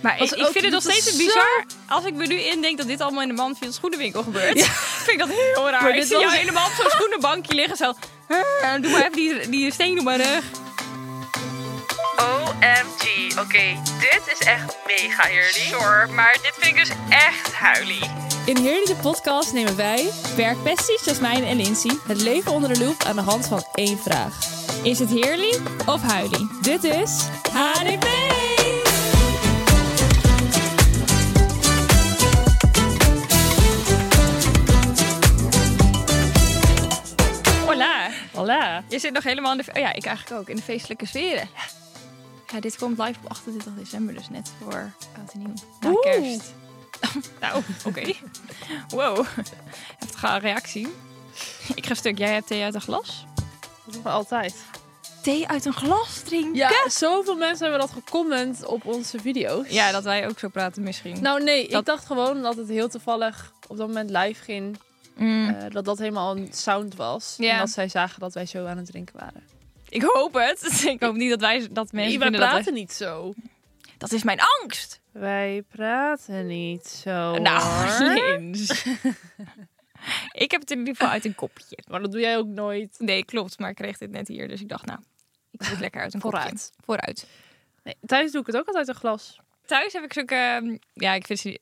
[0.00, 1.64] Maar ik, vind het nog steeds bizar.
[1.88, 4.62] Als ik me nu indenk dat dit allemaal in de Manfield schoenenwinkel gebeurt.
[5.04, 5.82] vind ik dat heel raar.
[5.82, 7.76] Maar ik zie was- jou helemaal op zo'n schoenenbankje liggen.
[7.76, 7.92] Zo,
[8.28, 10.44] "Eh, doe maar even die, die steen op mijn rug.
[12.16, 15.52] OMG, oké, dit is echt mega eerlijk.
[15.52, 18.10] Sure, maar dit vind ik dus echt huilie.
[18.44, 23.02] In Heerly de podcast nemen wij, werkpesties Jasmijn en Lindsay, het leven onder de loep
[23.04, 24.34] aan de hand van één vraag.
[24.82, 26.48] Is het heerly of huilie?
[26.62, 27.10] Dit is
[27.52, 28.06] HDP!
[38.46, 38.88] Voilà.
[38.88, 39.72] Je zit nog helemaal in de...
[39.74, 40.48] Oh ja, ik eigenlijk ook.
[40.48, 41.48] In de feestelijke sferen.
[42.52, 44.14] Ja, dit komt live op 28 december.
[44.14, 45.52] Dus net voor oud en nieuw.
[45.80, 46.00] Na Oeh.
[46.02, 46.52] kerst.
[47.40, 48.02] nou, oké.
[48.96, 49.26] Wow.
[49.98, 50.88] Heftige reactie.
[51.74, 52.18] Ik ga stuk.
[52.18, 53.24] Jij hebt thee uit een glas?
[53.84, 54.54] Dat doen we altijd.
[55.22, 56.54] Thee uit een glas drinken?
[56.54, 59.68] Ja, zoveel mensen hebben dat gecomment op onze video's.
[59.68, 61.22] Ja, dat wij ook zo praten misschien.
[61.22, 64.78] Nou nee, Dat- ik dacht gewoon dat het heel toevallig op dat moment live ging.
[65.16, 67.34] Mm, eh, dat dat helemaal een sound was.
[67.38, 67.52] Ja.
[67.52, 69.42] En dat zij zagen dat wij zo aan het drinken waren.
[69.88, 70.82] ik hoop het.
[70.94, 72.48] Ik hoop niet dat wij dat mensen Nee, wij vinden dat...
[72.50, 73.34] praten wij- niet zo.
[73.98, 75.00] Dat is mijn angst.
[75.12, 77.38] Wij praten niet zo.
[77.38, 77.62] nou,
[80.44, 81.78] ik heb het in ieder geval uit een kopje.
[81.88, 82.94] Maar dat doe jij ook nooit.
[82.98, 83.58] Nee, klopt.
[83.58, 84.48] Maar ik kreeg dit net hier.
[84.48, 84.98] Dus ik dacht, nou,
[85.50, 86.38] ik doe het lekker uit een kopje.
[86.38, 86.72] Vooruit.
[86.84, 87.26] Vooruit.
[87.82, 89.40] Nee, thuis doe ik het ook altijd uit een glas.
[89.66, 91.60] Thuis heb ik zulke, ehm, ja, ik vind ze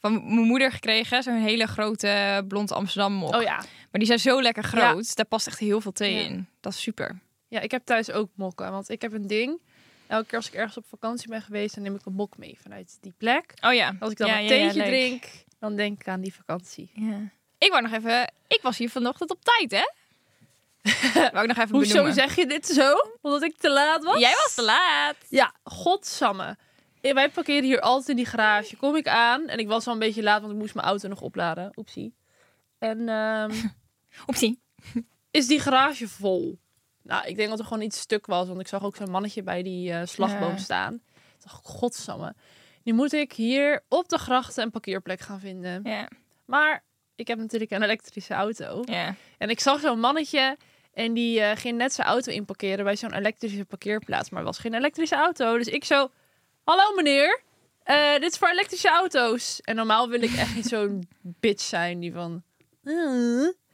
[0.00, 3.34] van mijn moeder gekregen, zo'n hele grote blond Amsterdam mok.
[3.34, 3.56] Oh ja.
[3.56, 6.20] Maar die zijn zo lekker groot, daar past echt heel veel thee Ja.
[6.20, 6.48] in.
[6.60, 7.18] Dat is super.
[7.48, 8.70] Ja, ik heb thuis ook mokken.
[8.70, 9.60] Want ik heb een ding.
[10.06, 12.58] Elke keer als ik ergens op vakantie ben geweest, dan neem ik een mok mee
[12.62, 13.54] vanuit die plek.
[13.60, 13.96] Oh ja.
[14.00, 15.24] Als ik dan Ja, een theetje drink,
[15.60, 16.90] dan denk ik aan die vakantie.
[16.94, 17.18] Ja.
[17.58, 19.84] Ik wou nog even, ik was hier vanochtend op tijd, hè?
[21.32, 22.14] wou ik nog even Hoezo benoemen.
[22.14, 22.92] zeg je dit zo?
[23.22, 24.18] Omdat ik te laat was?
[24.20, 25.16] Jij was te laat.
[25.28, 26.56] Ja, godsamme.
[27.14, 28.76] Wij parkeren hier altijd in die garage.
[28.76, 31.08] Kom ik aan en ik was al een beetje laat, want ik moest mijn auto
[31.08, 31.72] nog opladen.
[31.76, 32.14] Oepsie.
[32.78, 33.52] En ehm,
[34.26, 34.60] Optie.
[35.30, 36.58] is die garage vol?
[37.02, 39.42] Nou, ik denk dat er gewoon iets stuk was, want ik zag ook zo'n mannetje
[39.42, 40.56] bij die eh, slagboom Ja.
[40.56, 40.94] staan.
[40.94, 42.34] Ik dacht, godsamme.
[42.82, 45.80] Nu moet ik hier op de grachten een parkeerplek gaan vinden.
[45.84, 46.08] Ja.
[46.44, 46.84] Maar
[47.14, 48.82] ik heb natuurlijk een elektrische auto.
[48.84, 49.14] Ja.
[49.38, 50.56] En ik zag zo'n mannetje
[50.92, 54.30] en die eh, ging net zijn auto inparkeren bij zo'n elektrische parkeerplaats.
[54.30, 55.56] Maar het was geen elektrische auto.
[55.58, 56.10] Dus ik zo,
[56.66, 57.40] hallo meneer,
[57.82, 59.60] eh, dit is voor elektrische auto's.
[59.60, 61.08] En normaal wil ik echt niet zo'n
[61.40, 62.42] bitch zijn die van...
[62.84, 62.94] "Eh."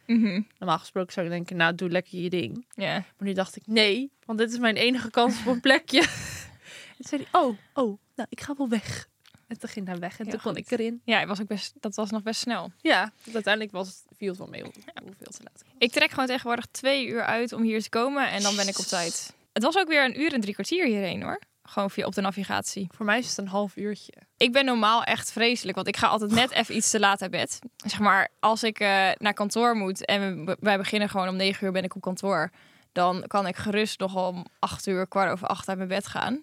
[0.07, 0.41] Mhm.
[0.59, 2.67] Normaal gesproken zou ik denken, nou doe lekker je ding.
[2.75, 2.93] Ja.
[2.93, 6.01] Maar nu dacht ik, nee, want dit is mijn enige kans op een plekje.
[6.01, 9.07] en toen zei hij, oh, oh, nou ik ga wel weg.
[9.49, 11.01] En toen ging hij weg en Heel toen kon ik erin.
[11.05, 12.71] Ja, was ook best, dat was nog best snel.
[12.81, 14.73] Ja, uiteindelijk was het, viel het wel mee hoe-
[15.05, 15.63] hoeveel te laat.
[15.79, 18.79] Ik trek gewoon tegenwoordig twee uur uit om hier te komen en dan ben ik
[18.79, 19.33] op tijd.
[19.53, 21.41] Het was ook weer een uur en drie kwartier hierheen hoor.
[21.73, 22.89] Gewoon via op de navigatie.
[22.95, 24.13] Voor mij is het een half uurtje.
[24.37, 27.31] Ik ben normaal echt vreselijk, want ik ga altijd net even iets te laat uit
[27.31, 27.59] bed.
[27.77, 31.67] Zeg maar, als ik eh, naar kantoor moet en we, wij beginnen gewoon om negen
[31.67, 32.51] uur ben ik op kantoor,
[32.93, 36.43] dan kan ik gerust nog om acht uur, kwart over acht uit mijn bed gaan.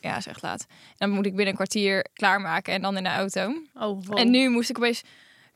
[0.00, 0.66] Ja, is echt laat.
[0.68, 3.46] En dan moet ik binnen een kwartier klaarmaken en dan in de auto.
[3.74, 4.18] Oh, wow.
[4.18, 5.02] En nu moest ik opeens.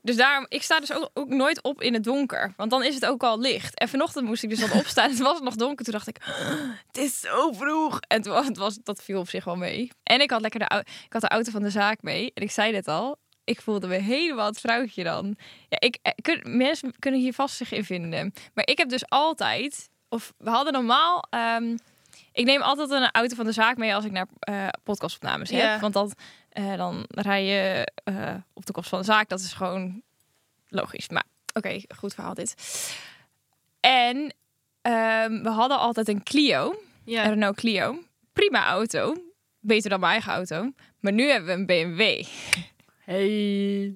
[0.03, 2.53] Dus daarom, ik sta dus ook, ook nooit op in het donker.
[2.56, 3.78] Want dan is het ook al licht.
[3.78, 5.10] En vanochtend moest ik dus dan opstaan.
[5.10, 5.84] Het was nog donker.
[5.84, 6.16] Toen dacht ik,
[6.86, 8.00] het is zo vroeg.
[8.00, 9.91] En toen was, het was, dat viel op zich wel mee.
[10.03, 12.31] En ik had lekker de, ik had de auto van de zaak mee.
[12.34, 13.16] En ik zei dit al.
[13.44, 15.36] Ik voelde me helemaal het vrouwtje dan.
[15.69, 18.32] Ja, ik, eh, kun, mensen kunnen hier vast zich in vinden.
[18.54, 19.88] Maar ik heb dus altijd...
[20.09, 21.25] Of we hadden normaal...
[21.30, 21.76] ehm,
[22.38, 25.81] ik neem altijd een auto van de zaak mee als ik naar eh, podcastopnames heb.
[25.81, 26.15] Want dat,
[26.49, 29.28] eh, dan rij je eh, op de kost van de zaak.
[29.28, 30.03] Dat is gewoon
[30.69, 31.09] logisch.
[31.09, 32.54] Maar oké, goed verhaal dit.
[33.81, 34.34] En
[34.82, 36.82] ehm, we hadden altijd een Clio.
[37.04, 37.25] ja.
[37.25, 37.98] Een Renault Clio.
[38.32, 39.15] Prima auto.
[39.60, 40.72] Beter dan mijn eigen auto.
[41.00, 42.25] Maar nu hebben we een BMW.
[43.04, 43.94] Hey.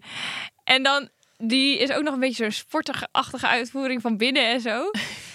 [0.64, 4.91] En dan, die is ook nog een beetje zo'n sportige-achtige uitvoering van binnen en zo.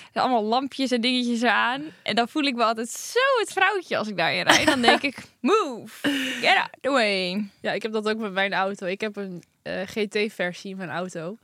[0.08, 1.84] Er zijn allemaal lampjes en dingetjes aan.
[2.04, 4.68] En dan voel ik me altijd zo het vrouwtje als ik daarin rijd.
[4.68, 6.10] Dan denk ik, move,
[6.42, 7.46] get out the way.
[7.62, 8.86] Ja, ik heb dat ook met mijn auto.
[8.86, 11.38] Ik heb een eh, GT-versie in mijn auto.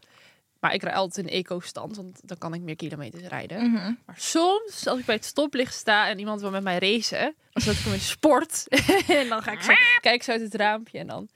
[0.60, 3.72] Maar ik rijd altijd in eco-stand, want dan kan ik meer kilometers rijden.
[3.72, 3.94] Mhm.
[4.06, 7.76] Maar soms, als ik bij het stoplicht sta en iemand wil met mij racen, zet
[7.76, 8.66] ik hem in sport.
[9.22, 11.30] en dan ga ik zo, kijk ik zo uit het raampje en dan...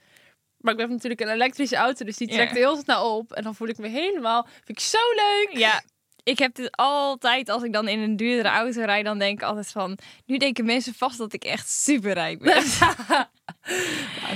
[0.58, 3.32] Maar ik heb natuurlijk een elektrische auto, dus die trekt heel snel op.
[3.32, 4.46] En dan voel ik me helemaal...
[4.64, 5.48] Vind ik zo leuk.
[5.58, 5.82] Ja,
[6.22, 9.46] ik heb dit altijd als ik dan in een duurdere auto rijd, dan denk ik
[9.46, 12.62] altijd van, nu denken mensen vast dat ik echt super rijk ben.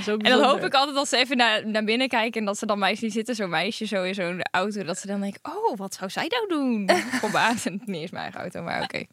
[0.05, 2.57] Ja, En dan hoop ik altijd dat ze even naar, naar binnen kijken en dat
[2.57, 5.39] ze dan mij zien zitten, zo'n meisje zo in zo'n auto, dat ze dan denken,
[5.43, 6.89] oh, wat zou zij nou doen?
[7.21, 9.05] Kom aan, niet eens mijn eigen auto, maar oké.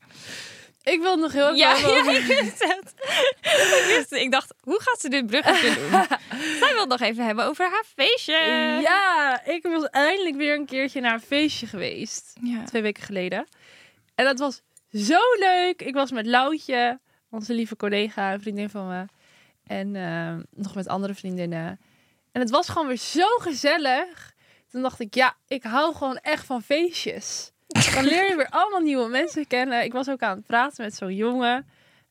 [0.83, 2.95] Ik wil nog heel even Ja, ja, ik wist het.
[3.77, 4.21] ik wist het.
[4.21, 5.91] Ik dacht, hoe gaat ze dit bruggetje doen?
[6.61, 8.33] Zij wil het nog even hebben over haar feestje.
[8.83, 12.33] Ja, ik was eindelijk weer een keertje naar een feestje geweest.
[12.41, 12.65] Ja.
[12.65, 13.47] Twee weken geleden.
[14.15, 14.63] En dat was
[14.93, 15.83] zo leuk.
[15.83, 17.01] Ik was met Loutje,
[17.31, 19.05] onze lieve collega, een vriendin van me.
[19.67, 21.81] En eh, nog met andere vriendinnen.
[22.33, 24.33] En het was gewoon weer zo gezellig.
[24.71, 27.51] Toen dacht ik, ja, ik hou gewoon echt van feestjes.
[27.95, 29.85] Dan leer je weer allemaal nieuwe mensen kennen.
[29.85, 31.67] Ik was ook aan het praten met zo'n jongen.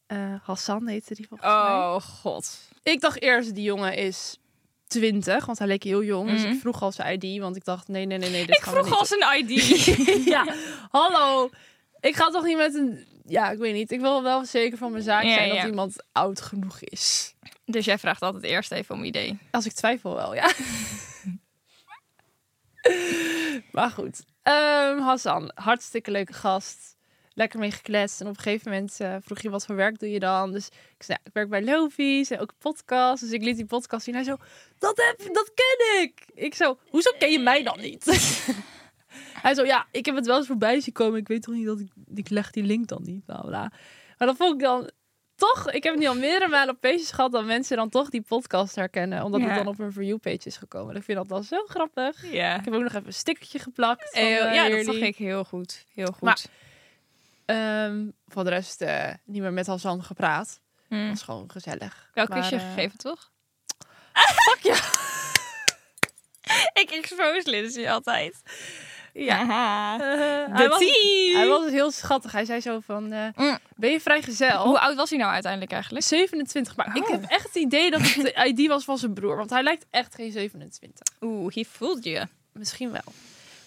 [0.07, 1.59] Eh, Hassan heette die volgens mij.
[1.61, 2.59] Oh, god.
[2.83, 4.37] Ik dacht eerst, die jongen is
[4.87, 6.29] 20, want hij leek heel jong.
[6.29, 6.51] Dus Mhm.
[6.51, 8.73] ik vroeg al zijn ID, want ik dacht, nee, nee, nee, nee, dit Ik gaan
[8.73, 10.25] we vroeg niet al zijn ID.
[10.25, 10.53] ja,
[10.91, 11.49] hallo.
[11.99, 13.05] Ik ga toch niet met een...
[13.25, 13.91] Ja, ik weet niet.
[13.91, 15.55] Ik wil wel zeker van mijn zaak Ja, zijn ja.
[15.61, 17.33] dat iemand oud genoeg is.
[17.65, 19.37] dus jij vraagt altijd eerst even om idee.
[19.51, 20.51] Als ik twijfel wel, ja.
[23.71, 24.23] maar goed.
[24.41, 26.97] Ehm, Hassan, hartstikke leuke gast.
[27.33, 28.21] Lekker mee gekletst.
[28.21, 30.51] En op een gegeven moment eh, vroeg je wat voor werk doe je dan.
[30.51, 33.21] Dus ik zei, ja, ik werk bij Lovies en ook podcast.
[33.21, 34.13] Dus ik liet die podcast zien.
[34.13, 34.37] Hij zo,
[34.77, 36.25] dat, heb, dat ken ik.
[36.33, 38.05] Ik zo, hoezo ken je mij dan niet?
[39.41, 41.19] Hij zo, ja, ik heb het wel eens voorbij zien komen.
[41.19, 43.25] Ik weet toch niet dat ik, ik leg die link dan niet.
[43.25, 43.71] Bla, bla.
[44.17, 44.89] Maar dat vond ik dan
[45.39, 48.21] toch, ik heb nu al meerdere malen op pages gehad dat mensen dan toch die
[48.21, 49.23] podcast herkennen.
[49.23, 49.47] Omdat Ja.
[49.47, 50.95] het dan op een for you page is gekomen.
[50.95, 52.31] Ik vind dat dan zo grappig.
[52.31, 52.55] Ja.
[52.59, 54.09] Ik heb ook nog even een stickertje geplakt.
[54.11, 55.85] van, Eh, ja, dat zag ik heel goed.
[55.93, 56.21] Heel goed.
[56.21, 56.39] Maar-
[57.45, 60.59] Ehm, voor de rest eh, niet meer met Hassan gepraat.
[60.89, 62.09] Dat is gewoon gezellig.
[62.13, 63.31] Welk kusje eh, gegeven, toch?
[64.45, 64.75] Fuck ja.
[66.81, 68.41] Ik expose Lindsay altijd.
[69.13, 69.93] Ja.
[69.93, 69.99] Eh,
[70.57, 70.79] De hij, was,
[71.33, 72.31] hij was heel schattig.
[72.31, 73.57] Hij zei zo van, eh, Mm.
[73.75, 74.65] ben je vrijgezel?
[74.67, 76.05] Hoe oud was hij nou uiteindelijk eigenlijk?
[76.05, 76.75] 27.
[76.75, 77.09] Maar ik Oh.
[77.11, 79.35] heb echt het idee dat het de ID was van zijn broer.
[79.37, 81.07] Want hij lijkt echt geen 27.
[81.21, 82.27] Oeh, he voelt je.
[82.53, 83.13] Misschien wel.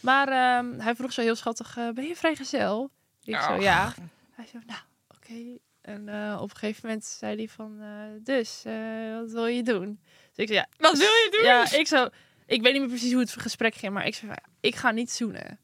[0.00, 2.90] Maar ehm, hij vroeg zo heel schattig, eh, ben je vrijgezel?
[3.24, 3.62] Ik zo, Och.
[3.62, 3.94] ja.
[4.36, 4.80] Hij zei, nou,
[5.16, 5.58] oké.
[5.82, 7.88] En eh, op een gegeven moment zei hij van, eh,
[8.24, 8.74] dus, eh,
[9.20, 10.00] wat wil je doen?
[10.34, 10.66] Dus ik zei, ja.
[10.88, 11.42] Wat wil je doen?
[11.44, 12.08] Ja, ik zo,
[12.52, 15.10] ik weet niet meer precies hoe het gesprek ging, maar ik zei, ik ga niet
[15.10, 15.60] zoenen.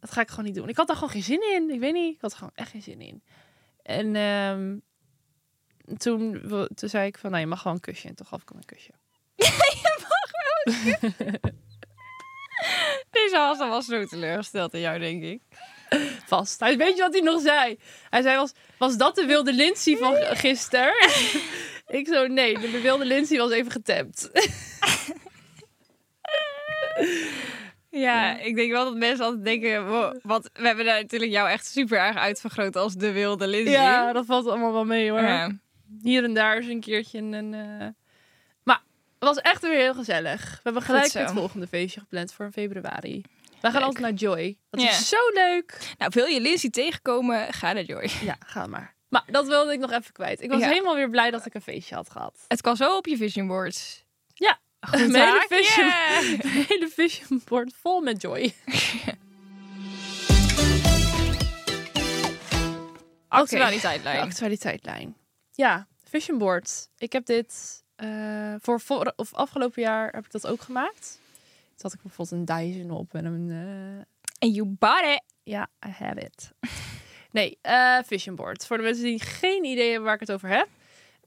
[0.00, 0.68] Dat ga ik gewoon niet doen.
[0.68, 1.70] Ik had daar gewoon geen zin in.
[1.70, 3.22] Ik weet niet, ik had er gewoon echt geen zin in.
[3.82, 4.76] En ehm,
[5.98, 6.42] toen,
[6.74, 8.08] toen zei ik van, nou, je mag gewoon een kusje.
[8.08, 8.92] En toch gaf ik hem een kusje.
[13.10, 15.40] Deze Hassan was zo teleurgesteld in jou, denk ik.
[16.26, 16.60] vast.
[16.60, 17.78] Hij weet je wat hij nog zei?
[18.10, 20.94] Hij zei, was, was dat de wilde Lindsay van gisteren?
[21.98, 24.30] ik zo, nee, de wilde Lindsay was even getapt.
[27.90, 29.88] Ja, ik denk wel dat mensen altijd denken...
[29.88, 33.72] Wow, want we hebben daar natuurlijk jou echt super erg uitvergroot als de wilde Lindsay.
[33.74, 35.20] ja, dat valt allemaal wel mee hoor.
[35.20, 35.50] Ja.
[36.02, 37.54] Hier en daar is een keertje een...
[37.54, 37.86] eh,
[38.62, 38.80] Maar
[39.18, 40.50] het was echt weer heel gezellig.
[40.54, 43.22] We hebben gelijk het volgende feestje gepland voor februari.
[43.60, 43.82] Wij gaan Leuk.
[43.82, 44.56] altijd naar Joy.
[44.70, 44.88] Dat Ja.
[44.88, 45.94] is zo leuk.
[45.98, 47.52] Nou, wil je Lindsay tegenkomen?
[47.52, 48.08] Ga naar Joy.
[48.22, 48.94] Ja, ga maar.
[49.08, 50.40] Maar dat wilde ik nog even kwijt.
[50.42, 50.68] Ik was Ja.
[50.68, 52.44] helemaal weer blij dat ik een feestje had gehad.
[52.48, 54.04] Het kan zo op je vision board.
[54.34, 54.58] Ja.
[54.86, 56.66] Goed Mijn hele vision- Yeah.
[56.68, 58.54] Hele vision board vol met Joy.
[63.28, 64.16] Actualiteitlijn.
[64.16, 65.16] De actualiteitlijn.
[65.52, 66.88] Ja, vision board.
[66.98, 71.18] Ik heb dit eh, voor, voor of afgelopen jaar heb ik dat ook gemaakt.
[71.66, 74.04] Toen had ik bijvoorbeeld een Dyson op en een eh,
[74.38, 75.22] En you bought it.
[75.42, 76.50] ja, I have it.
[77.30, 78.66] Nee, eh vision board.
[78.66, 80.68] Voor de mensen die geen idee hebben waar ik het over heb.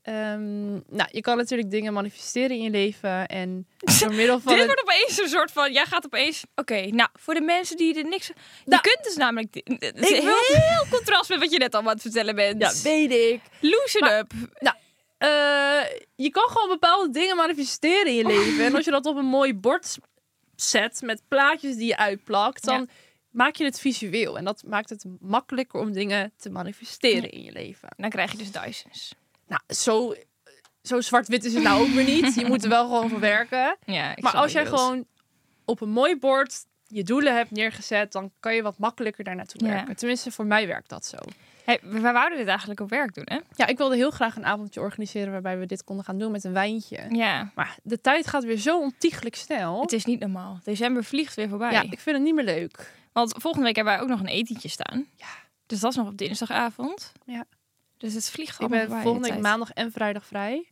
[0.10, 3.68] Ehm, nou, je kan natuurlijk dingen manifesteren in je leven en
[4.00, 5.72] door middel van Dit wordt opeens een soort van...
[5.74, 6.44] Jij gaat opeens...
[6.56, 8.28] Oké, nou, voor de mensen die er niks...
[8.28, 8.34] Je
[8.66, 9.62] Nou, kunt dus namelijk...
[9.80, 12.62] Het is heel contrast met wat je net allemaal aan het vertellen bent.
[12.62, 13.42] ja, weet ik.
[13.60, 14.34] Loosen Maar- up.
[15.18, 15.30] Eh,
[16.16, 18.66] je kan gewoon bepaalde dingen manifesteren in je leven.
[18.66, 19.98] En als je dat op een mooi bord
[20.56, 22.90] zet met plaatjes die je uitplakt, dan
[23.32, 24.38] maak je het visueel.
[24.38, 27.90] En dat maakt het makkelijker om dingen te manifesteren in je leven.
[27.98, 29.14] Dan krijg je dus Dysons.
[29.50, 30.14] Nou, zo,
[30.82, 32.34] zo zwart-wit is het nou ook weer niet.
[32.36, 33.78] Je moet er wel gewoon voor werken.
[33.86, 35.06] Ja, Maar als jij gewoon
[35.66, 39.68] op een mooi bord je doelen hebt neergezet, dan kan je wat makkelijker daar naartoe
[39.68, 39.74] Ja.
[39.74, 39.96] werken.
[39.96, 41.18] Tenminste, voor mij werkt dat zo.
[41.64, 43.40] Hey, we we wouden dit eigenlijk op werk doen, hè?
[43.56, 46.44] Ja, ik wilde heel graag een avondje organiseren waarbij we dit konden gaan doen met
[46.44, 47.06] een wijntje.
[47.10, 47.52] Ja.
[47.56, 49.82] Maar de tijd gaat weer zo ontiegelijk snel.
[49.82, 50.60] Het is niet normaal.
[50.64, 51.72] December vliegt weer voorbij.
[51.72, 52.94] Ja, ik vind het niet meer leuk.
[53.12, 55.06] Want volgende week hebben wij ook nog een etentje staan.
[55.16, 55.28] Ja.
[55.66, 57.12] Dus dat is nog op dinsdagavond.
[57.26, 57.46] Ja.
[58.00, 60.68] Dus het vliegt Ik allemaal ben voorbij, volgende de week maandag en vrijdag vrij.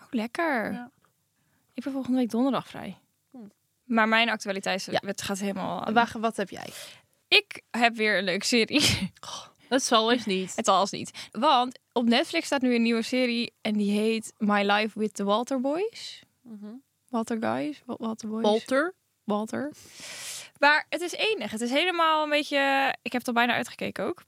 [0.00, 0.72] Oh, lekker.
[0.72, 0.90] Ja.
[1.74, 2.98] Ik ben volgende week donderdag vrij.
[3.30, 3.36] Hm.
[3.84, 5.00] Maar mijn actualiteit Ja.
[5.04, 5.92] het gaat helemaal...
[5.92, 6.68] Wacht, wat heb jij?
[7.28, 9.12] Ik heb weer een leuke serie.
[9.68, 10.56] Dat zal eens niet.
[10.56, 11.28] het als niet.
[11.30, 13.52] Want op Netflix staat nu een nieuwe serie.
[13.60, 16.22] En die heet My Life with the Walter Boys.
[17.08, 17.82] Walter Guys?
[17.86, 18.42] Wa- Walter Boys?
[18.42, 18.94] Walter.
[19.24, 19.72] Walter.
[20.58, 21.50] Maar het is enig.
[21.50, 22.94] Het is helemaal een beetje...
[23.02, 24.22] Ik heb het al bijna uitgekeken ook.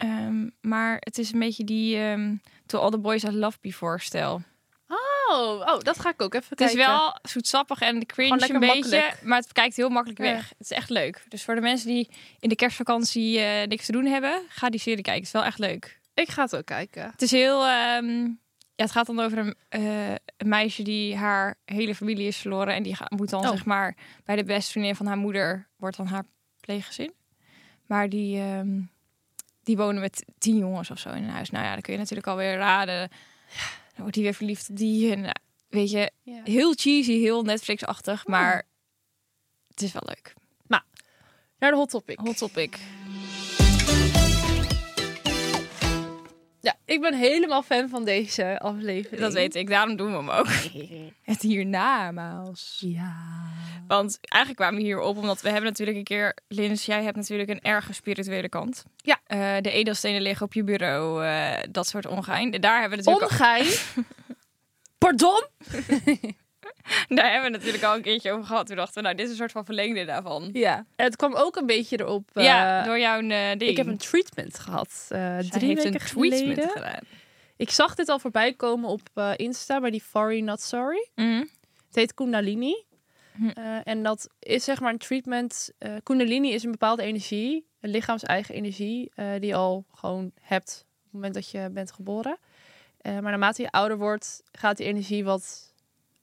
[0.00, 2.34] Ehm, maar het is een beetje die ehm
[2.66, 4.42] To All The Boys I Loved Before stijl.
[4.88, 6.78] Oh, oh, dat ga ik ook even Het kijken.
[6.78, 9.22] is wel zoetsappig en de cringe een beetje, makkelijk.
[9.22, 10.32] maar het kijkt heel makkelijk Ja.
[10.32, 10.48] weg.
[10.48, 11.24] Het is echt leuk.
[11.28, 14.80] Dus voor de mensen die in de kerstvakantie eh, niks te doen hebben, ga die
[14.80, 15.22] serie kijken.
[15.22, 16.00] Het is wel echt leuk.
[16.14, 17.10] Ik ga het ook kijken.
[17.10, 18.22] Het is heel, ehm,
[18.74, 22.74] ja, het gaat dan over een, eh, een meisje die haar hele familie is verloren
[22.74, 23.48] en die gaat, moet dan Oh.
[23.50, 26.24] zeg maar bij de beste vriendin van haar moeder wordt dan haar
[26.60, 27.12] pleeggezin.
[27.86, 28.42] Maar die,
[29.70, 31.50] die wonen met tien jongens of zo in een huis.
[31.50, 33.08] Nou ja, dan kun je natuurlijk alweer raden.
[33.94, 35.12] Dan wordt hij weer verliefd op die.
[35.12, 35.34] En, nou,
[35.68, 36.40] weet je, Ja.
[36.44, 38.66] heel cheesy, heel Netflix-achtig, maar
[39.68, 40.34] het is wel leuk.
[41.58, 42.18] Naar de hot topic.
[42.18, 42.78] Hot topic.
[46.60, 49.20] Ja, ik ben helemaal fan van deze aflevering.
[49.20, 50.46] Dat weet ik, daarom doen we hem ook.
[51.32, 52.78] Het hiernamaals.
[52.84, 53.16] Ja.
[53.96, 56.36] Want eigenlijk kwamen we hier op omdat we hebben natuurlijk een keer...
[56.48, 58.84] Lins, jij hebt natuurlijk een erge spirituele kant.
[58.96, 59.20] Ja.
[59.26, 62.50] Eh, de edelstenen liggen op je bureau, eh, dat soort ongein.
[62.50, 63.66] Daar hebben we natuurlijk Ongein.
[64.98, 65.46] Pardon?
[67.16, 68.66] daar hebben we natuurlijk al een keertje over gehad.
[68.66, 70.50] Toen dachten we, nou, dit is een soort van verlengde daarvan.
[70.52, 70.76] Ja.
[70.96, 72.30] En het kwam ook een beetje erop.
[72.32, 73.60] eh, ja, door jouw ding.
[73.62, 75.06] ik heb een treatment gehad.
[75.08, 76.70] eh drie heeft weken een treatment geleden.
[76.70, 77.02] gedaan.
[77.56, 81.08] Ik zag dit al voorbij komen op Insta bij die Fari Not Sorry.
[81.14, 81.44] Mhm.
[81.86, 82.88] Het heet Kundalini.
[83.40, 83.48] Hm.
[83.48, 85.70] Eh, en dat is zeg maar een treatment.
[85.78, 90.84] eh Kundalini is een bepaalde energie, een lichaams-eigen energie, eh, die je al gewoon hebt
[90.88, 92.38] op het moment dat je bent geboren.
[93.02, 95.74] Maar naarmate je ouder wordt, gaat die energie wat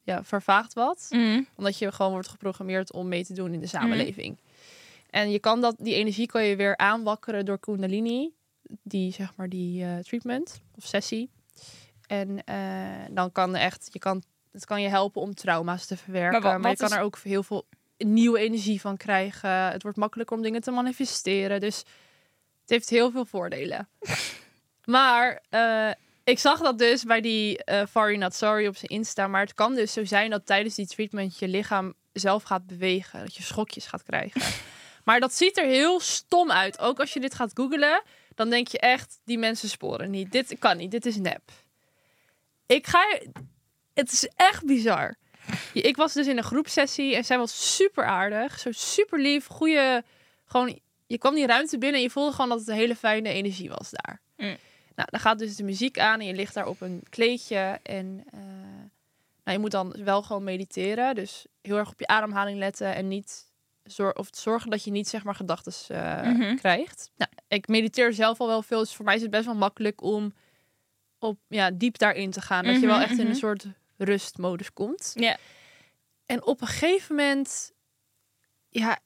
[0.03, 1.07] ja, vervaagt wat.
[1.09, 1.43] Mhm.
[1.55, 4.39] Omdat je gewoon wordt geprogrammeerd om mee te doen in de samenleving.
[5.09, 8.33] En je kan dat, die energie kan je weer aanwakkeren door Kundalini.
[8.83, 11.29] Die, zeg maar, die treatment of sessie.
[12.07, 12.43] En
[13.11, 16.41] dan kan echt, je kan, het kan je helpen om trauma's te verwerken.
[16.41, 17.65] Maar je wat kan is- er ook heel veel
[17.97, 19.49] nieuwe energie van krijgen.
[19.49, 21.59] Het wordt makkelijker om dingen te manifesteren.
[21.59, 23.89] Dus het heeft heel veel voordelen.
[24.85, 25.91] maar eh,
[26.23, 29.27] ik zag dat dus bij die Fari Not Sorry op zijn Insta.
[29.27, 33.19] Maar het kan dus zo zijn dat tijdens die treatment je lichaam zelf gaat bewegen.
[33.19, 34.41] Dat je schokjes gaat krijgen.
[35.05, 36.79] maar dat ziet er heel stom uit.
[36.79, 38.01] Ook als je dit gaat googlen,
[38.35, 40.31] dan denk je echt, die mensen sporen niet.
[40.31, 41.41] Dit kan niet, dit is nep.
[42.65, 43.19] Ik ga...
[43.97, 45.15] Het is echt bizar.
[45.73, 48.59] Ik was dus in een groepsessie en zij was super aardig.
[48.59, 50.03] Zo super lief, goede...
[50.45, 53.29] Gewoon, je kwam die ruimte binnen en je voelde gewoon dat het een hele fijne
[53.29, 54.21] energie was daar.
[54.37, 54.57] Mm.
[54.95, 57.79] Nou, dan gaat dus de muziek aan en je ligt daar op een kleedje.
[57.83, 58.39] En eh,
[59.43, 61.15] nou, je moet dan wel gewoon mediteren.
[61.15, 63.45] Dus heel erg op je ademhaling letten en niet
[63.83, 65.73] zor of zorgen dat je niet zeg maar gedachten
[66.35, 66.55] Mhm.
[66.55, 67.11] krijgt.
[67.17, 70.01] Nou, ik mediteer zelf al wel veel, dus voor mij is het best wel makkelijk
[70.01, 70.33] om
[71.19, 72.65] op ja, diep daarin te gaan.
[72.65, 73.27] Dat je wel Mhm, echt in mhm.
[73.27, 73.65] een soort
[73.97, 75.11] rustmodus komt.
[75.15, 75.37] Ja.
[76.25, 77.71] En op een gegeven moment,
[78.69, 78.99] ja,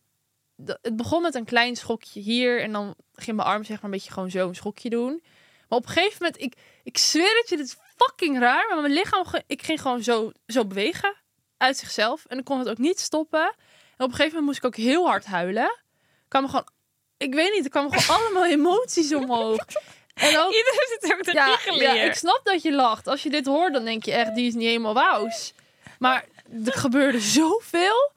[0.66, 3.92] het begon met een klein schokje hier en dan ging mijn arm zeg maar een
[3.92, 5.24] beetje gewoon zo een schokje doen.
[5.68, 8.82] Maar op een gegeven moment, ik, ik zweer het je, dit is fucking raar, maar
[8.82, 11.16] mijn lichaam, ik ging gewoon zo, zo bewegen
[11.58, 13.44] uit zichzelf en ik kon het ook niet stoppen.
[13.98, 15.80] En op een gegeven moment moest ik ook heel hard huilen.
[16.02, 16.68] Ik kwam gewoon,
[17.18, 19.66] ik weet niet, er kwamen gewoon allemaal emoties omhoog.
[20.22, 23.08] En ook Iedereen zit ook te ja, ja, ik snap dat je lacht.
[23.08, 25.54] Als je dit hoort, dan denk je echt, die is niet helemaal wauws.
[26.00, 26.26] Maar
[26.66, 28.12] er gebeurde zoveel.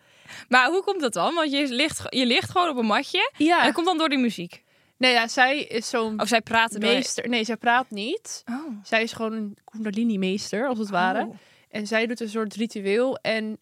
[0.48, 1.34] Maar hoe komt dat dan?
[1.34, 3.30] Want je ligt, je ligt gewoon op een matje.
[3.38, 3.64] En Ja.
[3.64, 4.62] dat komt dan door die muziek.
[4.96, 6.78] Nee, ja, zij is zo'n Of zij door...
[6.78, 7.28] meester.
[7.28, 8.42] Nee, zij praat niet.
[8.48, 8.76] Oh.
[8.82, 11.24] Zij is gewoon een kundalini-meester, als het ware.
[11.24, 11.36] Oh.
[11.70, 13.16] En zij doet een soort ritueel.
[13.16, 13.58] En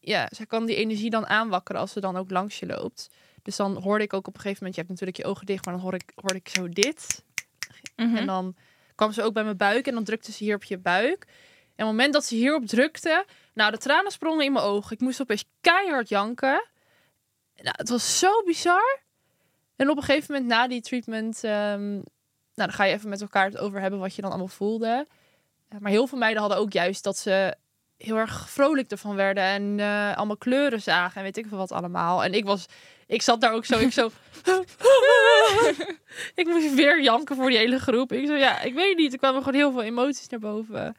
[0.00, 3.08] ja, zij kan die energie dan aanwakkeren als ze dan ook langs je loopt.
[3.42, 5.64] Dus dan hoorde ik ook op een gegeven moment, je hebt natuurlijk je ogen dicht,
[5.64, 7.24] maar dan hoor ik, hoorde ik zo dit.
[8.06, 8.16] Mhm.
[8.16, 8.56] En dan
[8.94, 11.24] kwam ze ook bij mijn buik en dan drukte ze hier op je buik.
[11.24, 14.92] En op het moment dat ze hierop drukte, nou, de tranen sprongen in mijn ogen.
[14.92, 16.68] Ik moest opeens keihard janken.
[17.56, 19.00] Nou, het was zo bizar.
[19.76, 22.04] En op een gegeven moment na die treatment, ehm, nou,
[22.54, 25.06] dan ga je even met elkaar het over hebben wat je dan allemaal voelde.
[25.68, 27.54] Eh, Maar heel veel meiden hadden ook juist dat ze
[27.96, 31.72] heel erg vrolijk ervan werden en eh, allemaal kleuren zagen en weet ik veel wat
[31.72, 32.24] allemaal.
[32.24, 32.66] En ik was,
[33.10, 34.10] ik zat daar ook zo, ik zo,
[36.40, 38.12] ik moest weer janken voor die hele groep.
[38.12, 40.96] Ik zo, ja, ik weet niet, er kwamen gewoon heel veel emoties naar boven.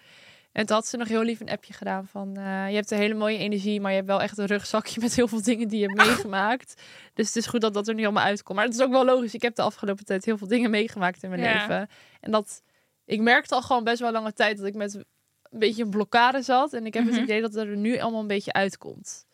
[0.52, 2.98] En toen had ze nog heel lief een appje gedaan van, eh, je hebt een
[2.98, 5.80] hele mooie energie, maar je hebt wel echt een rugzakje met heel veel dingen die
[5.80, 6.82] je hebt meegemaakt.
[7.14, 8.58] Dus het is goed dat dat er nu allemaal uitkomt.
[8.58, 11.24] Maar het is ook wel logisch, ik heb de afgelopen tijd heel veel dingen meegemaakt
[11.24, 11.54] in mijn Ja.
[11.54, 11.90] leven.
[12.20, 12.62] En dat,
[13.06, 16.42] ik merkte al gewoon best wel lange tijd dat ik met een beetje een blokkade
[16.42, 16.74] zat.
[16.74, 17.14] En ik heb Mhm.
[17.14, 19.26] het idee dat het er nu allemaal een beetje uitkomt.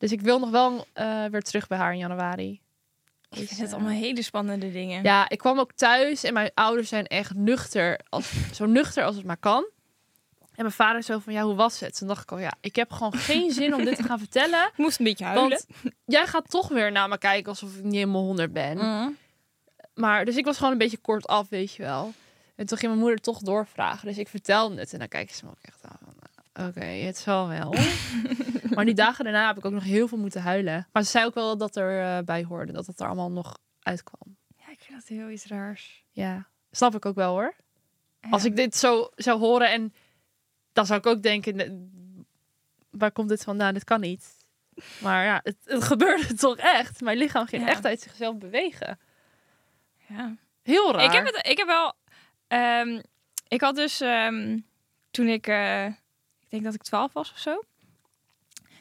[0.00, 2.50] Dus ik wil nog wel eh, weer terug bij haar in januari.
[2.50, 5.02] Ik Dus, vind het eh, allemaal hele spannende dingen.
[5.02, 9.16] ja, ik kwam ook thuis en mijn ouders zijn echt nuchter, als, zo nuchter als
[9.16, 9.68] het maar kan.
[10.40, 11.98] En mijn vader zo van, ja, hoe was het?
[11.98, 14.66] Toen dacht ik al, ja, ik heb gewoon geen zin om dit te gaan vertellen.
[14.66, 15.48] Ik moest een beetje huilen.
[15.48, 15.66] Want
[16.04, 18.76] jij gaat toch weer naar me kijken alsof ik niet helemaal honderd ben.
[18.76, 19.08] Mhm.
[19.94, 22.12] Maar, dus ik was gewoon een beetje kort af, weet je wel.
[22.56, 24.06] En toen ging mijn moeder toch doorvragen.
[24.08, 24.92] Dus ik vertelde het.
[24.92, 25.79] En dan kijken ze me ook echt
[26.52, 27.74] Oké, het zal wel.
[28.74, 30.88] maar die dagen daarna heb ik ook nog heel veel moeten huilen.
[30.92, 32.72] Maar ze zei ook wel dat er eh, bij hoorde.
[32.72, 34.36] Dat het er allemaal nog uitkwam.
[34.56, 36.04] Ja, ik vind dat heel iets raars.
[36.10, 37.54] Ja, snap ik ook wel hoor.
[38.30, 39.94] Als ik dit zo zou horen en
[40.72, 41.88] dan zou ik ook denken, "Ne-
[42.90, 43.74] waar komt dit vandaan?
[43.74, 44.36] Dit kan niet.
[45.00, 47.00] Maar ja, het, het gebeurde toch echt.
[47.00, 47.68] Mijn lichaam ging Ja.
[47.68, 48.98] echt uit zichzelf bewegen.
[50.08, 50.36] Ja.
[50.62, 51.04] Heel raar.
[51.04, 51.92] Ik heb, het, ik heb wel.
[52.48, 53.00] ehm,
[53.48, 54.58] ik had dus ehm,
[55.10, 55.86] toen ik, eh,
[56.50, 57.62] ik denk dat ik 12 was of zo.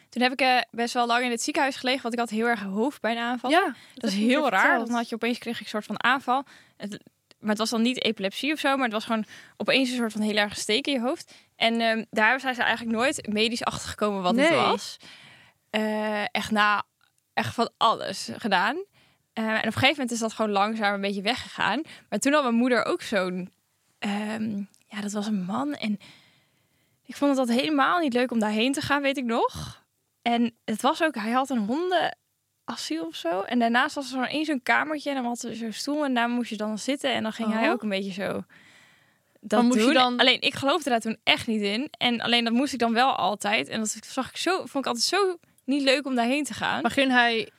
[0.10, 2.46] Toen heb ik eh, best wel lang in het ziekenhuis gelegen, want ik had heel
[2.48, 3.50] erg hoofdpijnaanval.
[3.50, 4.78] ja, dat is heb je heel raar.
[4.78, 6.44] Dan had je opeens kreeg ik een soort van aanval.
[6.78, 7.04] Het,
[7.40, 9.26] maar het was dan niet epilepsie of zo, maar het was gewoon
[9.58, 11.34] opeens een soort van heel erg steek in je hoofd.
[11.56, 14.98] En ehm, daar zijn ze eigenlijk nooit medisch achtergekomen wat het was.
[15.70, 16.84] Eh, echt na,
[17.34, 18.84] echt van alles gedaan.
[19.34, 21.82] Eh, en op een gegeven moment is dat gewoon langzaam een beetje weggegaan.
[22.10, 23.52] Maar toen had mijn moeder ook zo'n,
[24.00, 24.58] ehm,
[24.88, 26.00] ja, dat was een man en
[27.10, 29.84] ik vond het dat helemaal niet leuk om daarheen te gaan, weet ik nog.
[30.22, 33.42] En het was ook, hij had een hondenasiel of zo.
[33.42, 36.30] En daarnaast was er één zo'n kamertje en dan had er zo'n stoel en daar
[36.30, 37.14] moest je dan zitten.
[37.14, 37.72] En dan ging hij Oh.
[37.72, 38.44] ook een beetje zo
[39.42, 39.94] dat moest je doen.
[39.94, 41.88] dan- Alleen ik geloofde daar toen echt niet in.
[41.98, 43.68] En alleen dat moest ik dan wel altijd.
[43.70, 46.82] En dat zag ik zo, vond ik altijd zo niet leuk om daarheen te gaan.
[46.82, 47.50] Maar ging hij,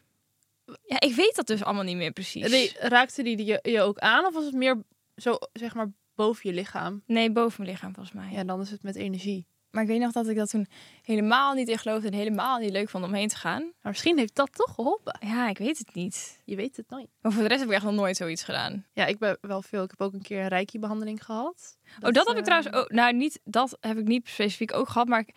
[0.86, 2.50] Ja, ik weet dat dus allemaal niet meer precies.
[2.50, 4.24] die- raakte die je, je ook aan?
[4.26, 4.82] Of was het meer
[5.16, 7.02] zo, zeg maar, boven je lichaam?
[7.06, 8.32] Nee, boven mijn lichaam volgens mij.
[8.32, 9.46] Ja, dan is het met energie.
[9.70, 10.66] Maar ik weet nog dat ik dat toen
[11.02, 13.62] helemaal niet in geloofde en helemaal niet leuk vond om heen te gaan.
[13.62, 15.16] Maar misschien heeft dat toch geholpen.
[15.20, 16.40] Ja, ik weet het niet.
[16.44, 17.08] Je weet het nooit.
[17.20, 18.86] Maar voor de rest heb ik echt nog nooit zoiets gedaan.
[18.92, 19.82] Ja, ik ben wel veel.
[19.82, 21.76] Ik heb ook een keer een reiki-behandeling gehad.
[22.00, 22.90] oh, dat heb ik eh, trouwens ook.
[22.90, 25.34] Nou, niet dat heb ik niet specifiek ook gehad, maar ik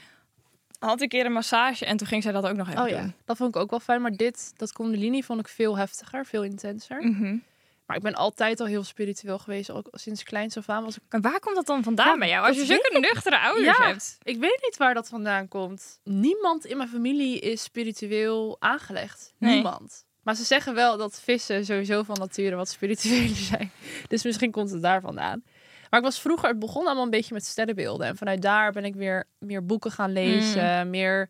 [0.79, 3.13] had een keer een massage en toen ging zij dat ook nog even Oh ja,
[3.25, 4.01] dat vond ik ook wel fijn.
[4.01, 7.03] Maar dit, dat Kundalini vond ik veel heftiger, veel intenser.
[7.03, 7.37] Mhm.
[7.85, 9.71] Maar ik ben altijd al heel spiritueel geweest.
[9.71, 11.01] Ook sinds kleins af aan was ik...
[11.09, 12.47] Maar waar komt dat dan vandaan Ja, bij jou?
[12.47, 13.87] Als je zulke nuchtere ouders Ja.
[13.87, 14.17] hebt.
[14.23, 15.99] Ik weet niet waar dat vandaan komt.
[16.03, 19.33] Niemand in mijn familie is spiritueel aangelegd.
[19.37, 19.53] Nee.
[19.53, 20.05] Niemand.
[20.21, 23.71] Maar ze zeggen wel dat vissen sowieso van nature wat spiritueler zijn.
[24.07, 25.43] Dus misschien komt het daar vandaan.
[25.89, 28.07] Maar ik was vroeger, het begon allemaal een beetje met sterrenbeelden.
[28.07, 30.89] En vanuit daar ben ik weer meer boeken gaan lezen.
[30.89, 31.29] Meer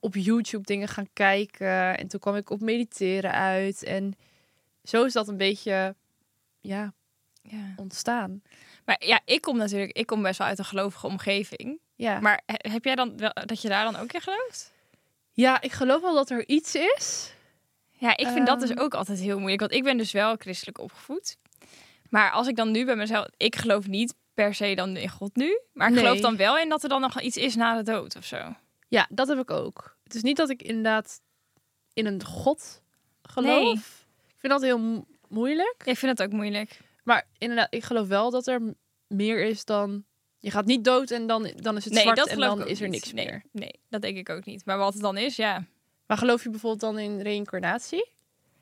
[0.00, 1.98] op YouTube dingen gaan kijken.
[1.98, 3.82] En toen kwam ik op mediteren uit.
[3.84, 4.14] En
[4.88, 5.94] zo is dat een beetje
[6.60, 6.92] ja,
[7.42, 7.74] Ja.
[7.76, 8.42] ontstaan.
[8.84, 11.78] Maar ja, ik kom natuurlijk, ik kom best wel uit een gelovige omgeving.
[11.94, 12.20] Ja.
[12.20, 14.72] Maar he- heb jij dan wel dat je daar dan ook in gelooft?
[15.32, 17.32] ja, ik geloof wel dat er iets is.
[17.90, 18.80] Ja, ik vind dat dus Ehm.
[18.80, 19.60] ook altijd heel moeilijk.
[19.60, 21.36] Want ik ben dus wel christelijk opgevoed.
[22.10, 23.26] Maar als ik dan nu bij mezelf...
[23.36, 25.60] Ik geloof niet per se dan in God nu.
[25.72, 26.02] Maar ik Nee.
[26.04, 28.54] geloof dan wel in dat er dan nog iets is na de dood of zo.
[28.88, 29.96] Ja, dat heb ik ook.
[30.04, 31.20] Het is niet dat ik inderdaad
[31.92, 32.82] in een god
[33.22, 33.74] geloof.
[33.74, 33.82] Nee.
[34.38, 35.82] Ik vind dat heel mo- moeilijk.
[35.84, 36.80] Ik vind het ook moeilijk.
[37.04, 38.74] Maar inderdaad, ik geloof wel dat er
[39.06, 40.04] meer is dan...
[40.38, 42.88] Je gaat niet dood en dan, dan is het nee, zwart en dan is er
[42.88, 43.42] niks nee, meer.
[43.52, 44.64] Nee, dat denk ik ook niet.
[44.64, 45.64] Maar wat het dan is, ja.
[46.06, 48.10] Maar geloof je bijvoorbeeld dan in reïncarnatie?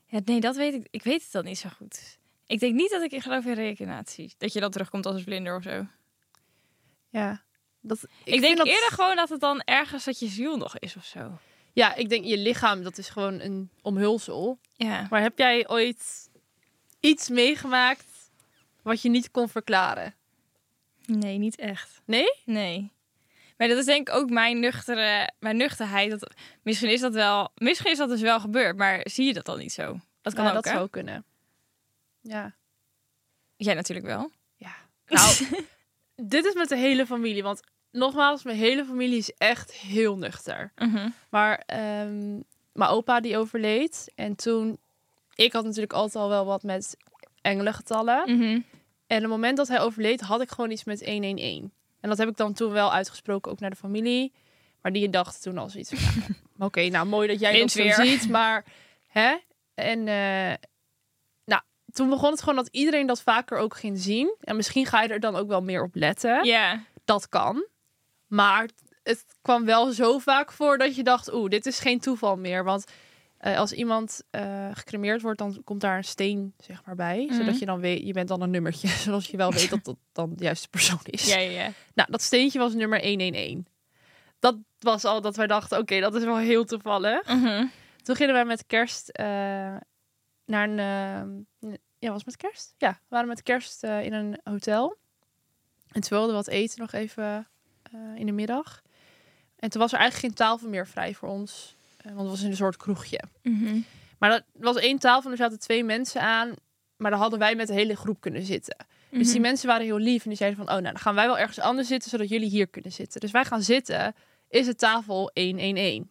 [0.06, 0.20] ja.
[0.24, 0.86] Nee, dat weet ik.
[0.90, 2.18] Ik weet het dan niet zo goed.
[2.46, 4.34] Ik denk niet dat ik in geloof in reïncarnatie.
[4.38, 5.86] Dat je dan terugkomt als een vlinder of zo.
[7.08, 7.44] Ja.
[7.80, 10.96] Dat, Ik, denk dat- eerder gewoon dat het dan ergens dat je ziel nog is
[10.96, 11.38] of zo.
[11.76, 14.58] Ja, ik denk je lichaam, dat is gewoon een omhulsel.
[14.72, 15.06] Ja.
[15.10, 16.30] Maar heb jij ooit
[17.00, 18.04] iets meegemaakt
[18.82, 20.14] wat je niet kon verklaren?
[21.06, 22.00] Nee, niet echt.
[22.04, 22.32] Nee?
[22.44, 22.92] Nee.
[23.56, 26.10] Maar dat is denk ik ook mijn nuchtere, mijn nuchterheid.
[26.10, 29.44] Dat, misschien is dat wel, misschien is dat dus wel gebeurd, maar zie je dat
[29.44, 30.00] dan niet zo?
[30.22, 30.70] Dat kan Ja, ook, dat hè?
[30.70, 31.24] zou kunnen.
[32.20, 32.54] Ja.
[33.56, 34.30] Jij natuurlijk wel.
[34.56, 34.74] Ja.
[35.06, 35.36] Nou,
[36.34, 37.42] dit is met de hele familie.
[37.42, 37.60] Want
[37.96, 40.72] nogmaals, mijn hele familie is echt heel nuchter.
[40.76, 41.08] Mhm.
[41.30, 42.32] Maar ehm,
[42.72, 44.12] mijn opa die overleed.
[44.14, 44.78] En toen...
[45.34, 46.96] Ik had natuurlijk altijd al wel wat met
[47.40, 48.36] engelengetallen.
[48.36, 48.60] Mhm.
[49.06, 51.70] En het moment dat hij overleed, had ik gewoon iets met 111.
[52.00, 54.32] En dat heb ik dan toen wel uitgesproken, ook naar de familie.
[54.82, 56.22] Maar die dacht toen al zoiets van...
[56.22, 56.34] ja,
[56.66, 57.94] Oké, nou mooi dat jij dat zo weer.
[57.94, 58.64] ziet, maar...
[59.08, 59.36] Hè?
[59.74, 60.54] En eh,
[61.44, 64.34] nou, toen begon het gewoon dat iedereen dat vaker ook ging zien.
[64.40, 66.44] En misschien ga je er dan ook wel meer op letten.
[66.44, 66.84] Ja.
[67.04, 67.66] Dat kan.
[68.26, 68.68] Maar
[69.02, 71.32] het kwam wel zo vaak voor dat je dacht...
[71.32, 72.64] Oeh, dit is geen toeval meer.
[72.64, 72.84] Want
[73.38, 77.24] eh, als iemand eh, gecremeerd wordt, dan komt daar een steen zeg maar bij.
[77.24, 77.34] Mhm.
[77.34, 78.88] Zodat je dan weet, je bent dan een nummertje.
[79.06, 81.26] Zodat je wel weet dat dat dan de juiste persoon is.
[81.26, 81.72] Ja, ja, ja.
[81.94, 83.62] Nou, dat steentje was nummer 111.
[84.38, 87.26] Dat was al dat wij dachten, oké, dat is wel heel toevallig.
[87.26, 87.66] Mhm.
[88.02, 89.26] Toen gingen wij met kerst eh,
[90.44, 90.78] naar een...
[90.78, 92.74] eh, ja, was het met kerst?
[92.78, 94.96] Ja, we waren met kerst in een hotel.
[95.92, 97.48] En toen wilden we wat eten nog even
[97.96, 98.82] eh, in de middag.
[99.56, 101.76] En toen was er eigenlijk geen tafel meer vrij voor ons.
[101.96, 103.20] eh, want het was in een soort kroegje.
[103.42, 103.78] Mhm.
[104.18, 106.54] Maar dat was één tafel en er zaten twee mensen aan.
[106.96, 108.86] Maar dan hadden wij met de hele groep kunnen zitten.
[109.10, 111.26] Dus die mensen waren heel lief en die zeiden van, oh nou, dan gaan wij
[111.26, 113.20] wel ergens anders zitten, zodat jullie hier kunnen zitten.
[113.20, 114.14] Dus wij gaan zitten,
[114.48, 116.02] is het tafel 111.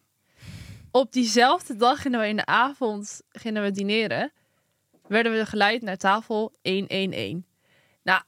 [0.90, 4.32] Op diezelfde dag gingen we in de avond gingen we dineren,
[5.08, 7.42] werden we geleid naar tafel 111.
[8.02, 8.22] Nou,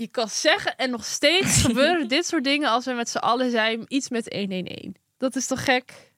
[0.00, 3.50] je kan zeggen en nog steeds gebeuren dit soort dingen als we met z'n allen
[3.50, 4.92] zijn, iets met 111.
[5.16, 6.12] Dat is toch gek?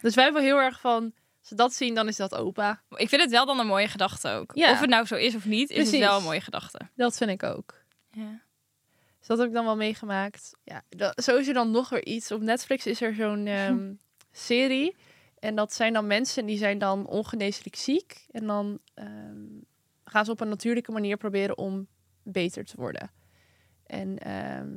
[0.00, 1.02] Dus wij hebben heel erg van,
[1.38, 2.82] als ze dat zien, dan is dat opa.
[2.96, 4.50] Ik vind het wel dan een mooie gedachte ook.
[4.54, 4.70] Ja.
[4.70, 5.92] Of het nou zo is of niet, is Precies.
[5.92, 6.78] het wel een mooie gedachte.
[6.94, 7.74] Dat vind ik ook.
[8.10, 8.42] Ja.
[9.18, 10.56] Dus dat heb ik dan wel meegemaakt.
[10.64, 12.30] Ja, dat, zo is er dan nog weer iets.
[12.30, 13.92] Op Netflix is er zo'n ehm,
[14.32, 14.96] serie.
[15.38, 18.26] En dat zijn dan mensen die zijn dan ongeneeslijk ziek.
[18.30, 19.46] En dan ehm,
[20.04, 21.86] gaan ze op een natuurlijke manier proberen om
[22.22, 23.10] beter te worden.
[23.94, 24.68] En ehm,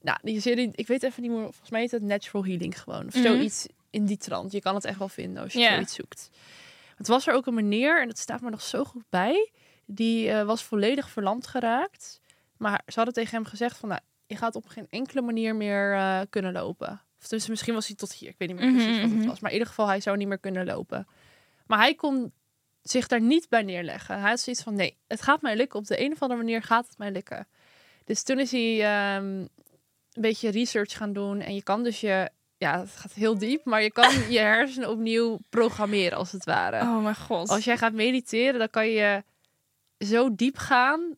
[0.00, 3.06] nou, die serie, ik weet even niet meer, volgens mij heet het Natural Healing gewoon.
[3.06, 3.22] Of Mhm.
[3.24, 4.52] zoiets in die trant.
[4.52, 6.30] Je kan het echt wel vinden als je zoiets zoekt.
[6.96, 9.50] Het was er ook een meneer, en dat staat me nog zo goed bij.
[9.86, 12.20] Die eh, was volledig verlamd geraakt.
[12.56, 15.94] Maar ze hadden tegen hem gezegd van, nou, je gaat op geen enkele manier meer
[15.94, 17.00] eh, kunnen lopen.
[17.20, 18.28] Of dus misschien was hij tot hier.
[18.28, 19.28] Ik weet niet meer precies Mhm, wat het mhm.
[19.28, 19.40] was.
[19.40, 21.06] Maar in ieder geval, hij zou niet meer kunnen lopen.
[21.66, 22.32] Maar hij kon
[22.82, 24.20] zich daar niet bij neerleggen.
[24.20, 25.78] Hij had zoiets van, nee, het gaat mij lukken.
[25.78, 27.46] Op de een of andere manier gaat het mij lukken.
[28.04, 29.24] Dus toen is hij ehm,
[30.12, 31.40] een beetje research gaan doen.
[31.40, 33.64] En je kan dus je, ja, het gaat heel diep.
[33.64, 36.80] Maar je kan je hersenen opnieuw programmeren, als het ware.
[36.80, 37.48] Oh mijn god.
[37.48, 39.22] Als jij gaat mediteren, dan kan je
[39.98, 41.16] zo diep gaan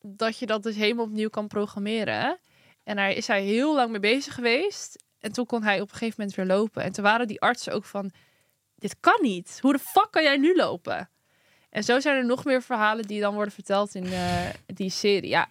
[0.00, 2.38] dat je dat dus helemaal opnieuw kan programmeren.
[2.84, 5.04] En daar is hij heel lang mee bezig geweest.
[5.18, 6.82] En toen kon hij op een gegeven moment weer lopen.
[6.82, 8.10] En toen waren die artsen ook van,
[8.74, 9.58] dit kan niet.
[9.60, 11.10] Hoe de fuck kan jij nu lopen?
[11.70, 15.28] En zo zijn er nog meer verhalen die dan worden verteld in eh, die serie.
[15.28, 15.48] Ja.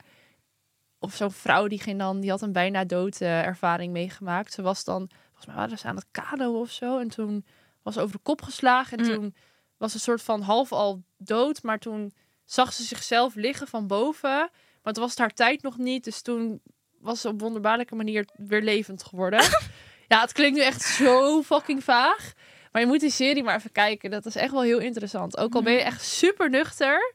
[0.99, 4.53] Of zo'n vrouw die ging dan, die had een bijna dood eh, ervaring meegemaakt.
[4.53, 6.97] Ze was dan, volgens mij waren ze aan het kano of zo.
[6.99, 7.45] En toen
[7.83, 8.97] was ze over de kop geslagen.
[8.97, 9.13] En Mm.
[9.13, 9.35] toen
[9.77, 11.63] was ze een soort van half al dood.
[11.63, 12.13] Maar toen
[12.45, 14.49] zag ze zichzelf liggen van boven.
[14.83, 16.03] Maar toen was het haar tijd nog niet.
[16.03, 16.61] Dus toen
[16.99, 19.39] was ze op wonderbaarlijke manier weer levend geworden.
[20.07, 22.33] ja, het klinkt nu echt zo fucking vaag.
[22.71, 24.11] Maar je moet die serie maar even kijken.
[24.11, 25.37] Dat is echt wel heel interessant.
[25.37, 27.13] Ook al ben je echt super nuchter.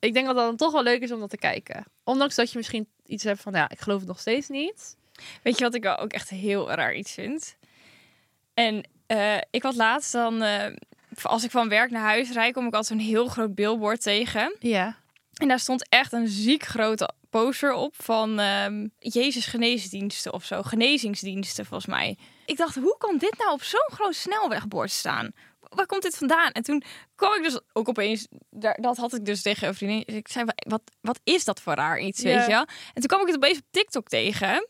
[0.00, 1.84] Ik denk dat dat dan toch wel leuk is om dat te kijken.
[2.04, 4.96] Ondanks dat je misschien iets hebt van, ja, ik geloof het nog steeds niet.
[5.42, 7.56] Weet je wat ik wel ook echt heel raar iets vind?
[8.54, 10.76] En eh, ik had laatst dan, eh,
[11.22, 14.56] als ik van werk naar huis rijd, kom ik altijd zo'n heel groot billboard tegen.
[14.58, 14.96] Ja.
[15.34, 20.62] En daar stond echt een ziek grote poster op van ehm, Jezus geneesdiensten of zo.
[20.62, 22.18] Genezingsdiensten volgens mij.
[22.46, 25.32] Ik dacht, hoe kan dit nou op zo'n groot snelwegbord staan?
[25.60, 26.50] Waar komt dit vandaan?
[26.50, 26.82] En toen
[27.14, 30.16] kwam ik dus ook opeens, daar, dat had ik dus tegen een vriendin.
[30.16, 32.66] Ik zei, wat, wat is dat voor raar iets, weet je wel?
[32.94, 34.66] En toen kwam ik het opeens op TikTok tegen.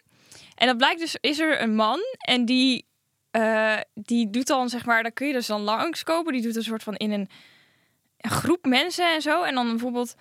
[0.55, 2.87] En dat blijkt dus, is er een man en die,
[3.31, 6.33] eh, die doet dan, zeg maar, daar kun je dus dan langskomen.
[6.33, 7.29] Die doet een soort van in een,
[8.17, 9.43] een groep mensen en zo.
[9.43, 10.15] En dan bijvoorbeeld,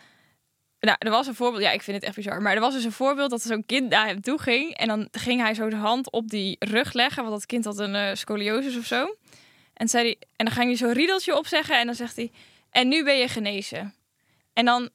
[0.79, 2.41] nou, er was een voorbeeld, ja, ik vind het echt bizar.
[2.41, 4.77] Maar er was dus een voorbeeld dat zo'n kind naar hem toe ging.
[4.77, 7.77] En dan ging hij zo de hand op die rug leggen, want dat kind had
[7.77, 9.15] een eh, scoliosis of zo.
[9.73, 12.31] En, zei hij, en dan ging hij zo'n riedeltje opzeggen en dan zegt hij,
[12.69, 13.95] en nu ben je genezen.
[14.53, 14.89] En dan,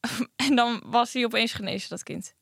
[0.46, 2.34] en dan was hij opeens genezen, dat kind.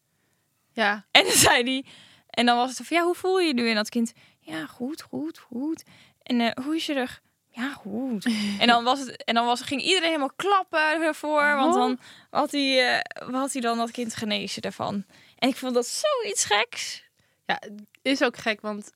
[0.73, 1.07] Ja.
[1.11, 1.85] En dan zei hij,
[2.27, 3.69] en dan was het van, ja, hoe voel je je nu?
[3.69, 5.85] En dat kind, ja, goed, goed, goed.
[6.23, 7.23] En eh, hoe is je rug?
[7.59, 8.27] Ja, goed.
[8.61, 11.99] En dan, was het, en dan was, ging iedereen helemaal klappen ervoor, want dan
[12.31, 15.05] had hij, eh, had hij dan dat kind genezen daarvan.
[15.39, 17.05] En ik vond dat zoiets geks.
[17.47, 17.61] Ja,
[18.03, 18.93] is ook gek, want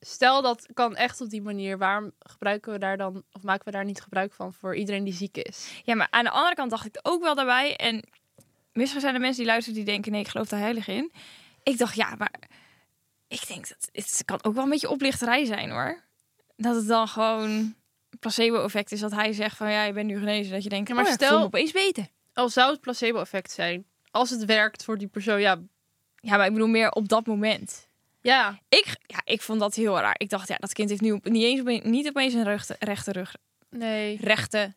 [0.00, 1.78] stel dat kan echt op die manier.
[1.78, 5.12] Waarom gebruiken we daar dan, of maken we daar niet gebruik van voor iedereen die
[5.12, 5.82] ziek is?
[5.84, 7.76] Ja, maar aan de andere kant dacht ik ook wel daarbij.
[7.76, 8.04] En
[8.72, 11.12] misschien zijn er mensen die luisteren die denken, nee, ik geloof daar heilig in.
[11.62, 12.40] Ik dacht, ja, maar
[13.28, 16.02] ik denk dat het kan ook wel een beetje oplichterij zijn, hoor.
[16.56, 17.74] Dat het dan gewoon
[18.20, 20.52] placebo-effect is dat hij zegt van, ja, je bent nu genezen.
[20.52, 22.06] Dat je denkt, Ja, maar maar oh, ja, ik stel- opeens beter.
[22.32, 25.60] Al zou het placebo-effect zijn, als het werkt voor die persoon, ja,
[26.20, 27.88] Ja, maar ik bedoel meer op dat moment.
[28.20, 30.14] ja, Ik, ja, ik vond dat heel raar.
[30.18, 33.12] Ik dacht, ja, dat kind heeft nu op, niet eens niet opeens een rechte, rechte
[33.12, 33.34] rug,
[33.70, 34.18] nee.
[34.20, 34.74] rechte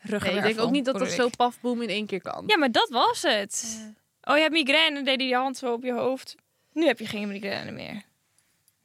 [0.00, 0.22] rug.
[0.24, 2.44] Nee, ik denk ook niet dat dat zo pafboom in één keer kan.
[2.46, 3.82] Ja, maar dat was het.
[4.22, 6.34] Oh, je hebt migraine, deed hij je hand zo op je hoofd.
[6.72, 7.92] Nu heb je geen migraine meer.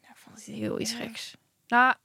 [0.01, 0.97] Nou, vond het heel iets Ja.
[0.97, 1.33] geks.
[1.67, 1.95] Nou,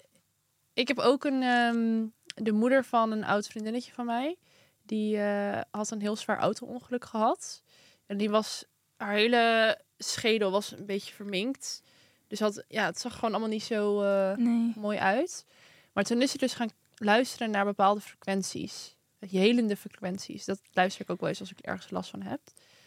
[0.75, 2.07] ik heb ook een, ehm,
[2.45, 4.37] de moeder van een oud vriendinnetje van mij.
[4.83, 7.63] Die eh, had een heel zwaar auto-ongeluk gehad.
[8.07, 8.65] En die was,
[8.97, 11.83] haar hele schedel was een beetje verminkt.
[12.27, 14.73] Dus had, ja, het zag gewoon allemaal niet zo eh, Nee.
[14.77, 15.45] mooi uit.
[15.93, 18.97] Maar toen is ze dus gaan luisteren naar bepaalde frequenties.
[19.31, 20.45] Helende frequenties.
[20.45, 22.41] Dat luister ik ook wel eens als ik ergens last van heb.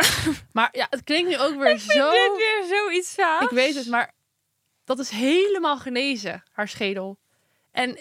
[0.53, 2.11] maar ja, het klinkt nu ook weer zo...
[2.11, 3.41] Dit weer zoiets gaaf.
[3.41, 4.13] Ik weet het, maar
[4.83, 7.17] dat is helemaal genezen, haar schedel.
[7.77, 7.97] En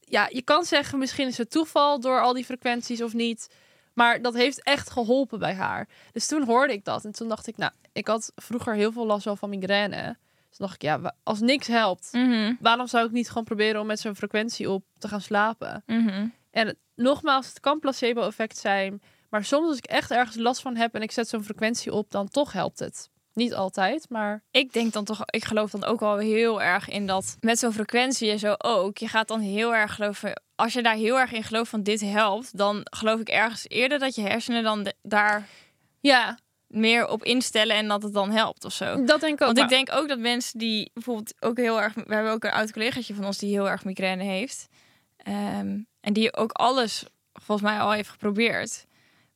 [0.00, 3.54] ja, je kan zeggen, misschien is het toeval door al die frequenties of niet.
[3.94, 5.88] Maar dat heeft echt geholpen bij haar.
[6.12, 7.04] Dus toen hoorde ik dat.
[7.04, 10.16] En toen dacht ik, nou, ik had vroeger heel veel last wel van migraine.
[10.48, 13.86] Dus dacht ik, ja, als niks helpt, Mhm, waarom zou ik niet gewoon proberen om
[13.86, 15.82] met zo'n frequentie op te gaan slapen?
[15.86, 16.26] mhm.
[16.50, 19.02] En nogmaals, het kan placebo-effect zijn.
[19.30, 22.10] Maar soms als ik echt ergens last van heb en ik zet zo'n frequentie op,
[22.10, 23.10] dan toch helpt het.
[23.34, 27.06] Niet altijd, maar Ik denk dan toch, ik geloof dan ook wel heel erg in
[27.06, 28.98] dat met zo'n frequentie en zo ook.
[28.98, 30.42] Je gaat dan heel erg geloven.
[30.54, 33.98] Als je daar heel erg in gelooft van dit helpt, dan geloof ik ergens eerder
[33.98, 35.46] dat je hersenen dan de- daar
[36.00, 39.04] ja, meer op instellen en dat het dan helpt of zo.
[39.04, 39.38] dat denk ik ook.
[39.38, 41.94] Want Maar- ik denk ook dat mensen die bijvoorbeeld ook heel erg.
[41.94, 44.68] We hebben ook een oud collegaatje van ons die heel erg migraine heeft.
[45.16, 48.86] Ehm, en die ook alles volgens mij al heeft geprobeerd.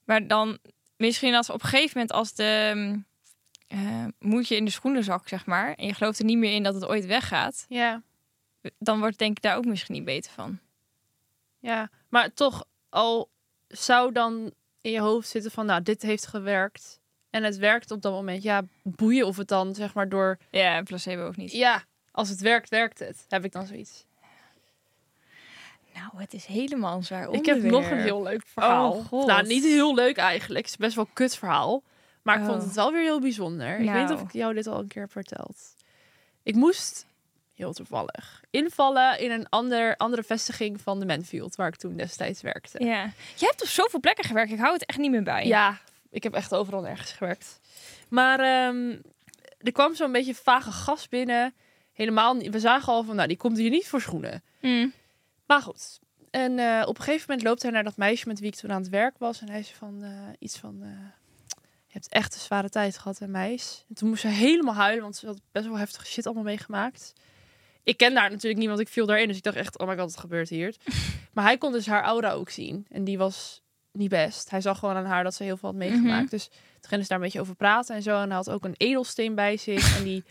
[0.05, 0.59] Maar dan
[0.97, 3.01] misschien als op een gegeven moment als de
[3.69, 5.75] mm, eh, moedje in de schoenenzak, zeg maar.
[5.75, 7.65] En je gelooft er niet meer in dat het ooit weggaat.
[7.69, 8.03] ja,
[8.79, 10.59] Dan wordt denk ik daar ook misschien niet beter van.
[11.59, 13.31] ja, maar toch al
[13.69, 17.01] zou dan in je hoofd zitten van, nou, dit heeft gewerkt.
[17.31, 18.43] En het werkt op dat moment.
[18.43, 20.39] Ja, boeien of het dan, zeg maar, door...
[20.51, 21.53] Ja, placebo of niet.
[21.53, 23.25] Ja, als het werkt, werkt het.
[23.29, 24.05] Heb ik dan zoiets.
[25.95, 28.93] Nou, het is helemaal zwaar Ik heb nog een heel leuk verhaal.
[28.93, 29.27] Oh, God.
[29.27, 30.65] nou, niet heel leuk eigenlijk.
[30.65, 31.83] Het is best wel een kut verhaal.
[32.27, 32.49] Maar ik Oh.
[32.49, 33.69] vond het wel weer heel bijzonder.
[33.73, 34.13] Ik weet niet Nou.
[34.15, 35.75] of ik jou dit al een keer heb verteld.
[36.43, 37.07] Ik moest,
[37.55, 42.41] heel toevallig, invallen in een ander, andere vestiging van de Manfield, waar ik toen destijds
[42.43, 42.85] werkte.
[42.85, 43.03] Ja.
[43.37, 44.53] Je hebt op zoveel plekken gewerkt.
[44.53, 45.47] Ik hou het echt niet meer bij.
[45.47, 45.79] Ja,
[46.11, 47.61] ik heb echt overal nergens gewerkt.
[48.09, 48.97] Maar ehm,
[49.59, 51.55] er kwam zo'n beetje vage gas binnen.
[51.93, 52.51] Helemaal niet.
[52.53, 54.43] We zagen al van, nou, die komt hier niet voor schoenen.
[54.61, 54.93] Mm.
[55.47, 55.99] Maar goed.
[56.31, 58.73] En eh, op een gegeven moment loopt hij naar dat meisje met wie ik toen
[58.73, 59.41] aan het werk was.
[59.41, 60.79] En hij zei van eh, iets van...
[60.83, 60.89] eh,
[61.97, 63.85] hebt echt een zware tijd gehad, hè, meis.
[63.89, 67.13] En toen moest ze helemaal huilen, want ze had best wel heftige shit allemaal meegemaakt.
[67.83, 69.29] Ik ken daar natuurlijk niet, want ik viel daarin.
[69.29, 70.75] Dus ik dacht echt, oh my god, wat gebeurt hier?
[71.35, 72.87] maar hij kon dus haar aura ook zien.
[72.91, 74.51] En die was niet best.
[74.51, 76.23] Hij zag gewoon aan haar dat ze heel veel had meegemaakt.
[76.23, 76.31] Mhm.
[76.31, 78.21] Dus toen gingen ze daar een beetje over praten en zo.
[78.21, 79.99] En hij had ook een edelsteen bij zich.
[79.99, 80.25] en die,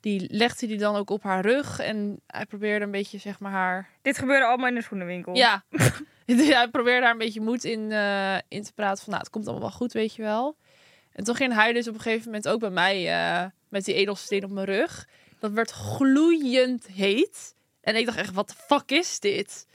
[0.00, 1.78] die legde hij dan ook op haar rug.
[1.78, 5.34] En hij probeerde een beetje, zeg maar, haar Dit gebeurde allemaal in de schoenenwinkel.
[5.34, 5.64] ja.
[6.26, 9.02] Hij probeerde daar een beetje moed in, eh, in te praten.
[9.02, 10.56] Van, nou, het komt allemaal wel goed, weet je wel.
[11.14, 13.94] En toen ging hij dus op een gegeven moment ook bij mij eh, met die
[13.94, 15.08] edelsteen op mijn rug.
[15.38, 17.54] Dat werd gloeiend heet.
[17.80, 19.66] En ik dacht echt, wat de fuck is dit?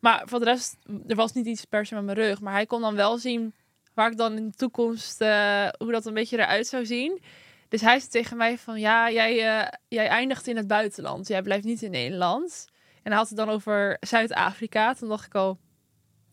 [0.00, 2.40] Maar voor de rest, er was niet iets per se met mijn rug.
[2.40, 3.54] Maar hij kon dan wel zien
[3.94, 7.22] waar ik dan in de toekomst, eh, hoe dat een beetje eruit zou zien.
[7.68, 11.28] Dus hij zei tegen mij van, ja, jij, eh, jij eindigt in het buitenland.
[11.28, 12.66] Jij blijft niet in Nederland.
[13.02, 14.94] En hij had het dan over Zuid-Afrika.
[14.94, 15.58] Toen dacht ik al,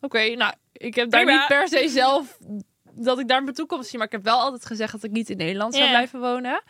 [0.01, 1.39] oké, nou, ik heb daar Prima.
[1.39, 2.37] niet per se zelf
[2.93, 3.97] dat ik daar mijn toekomst zie.
[3.97, 6.63] Maar ik heb wel altijd gezegd dat ik niet in Nederland zou blijven wonen.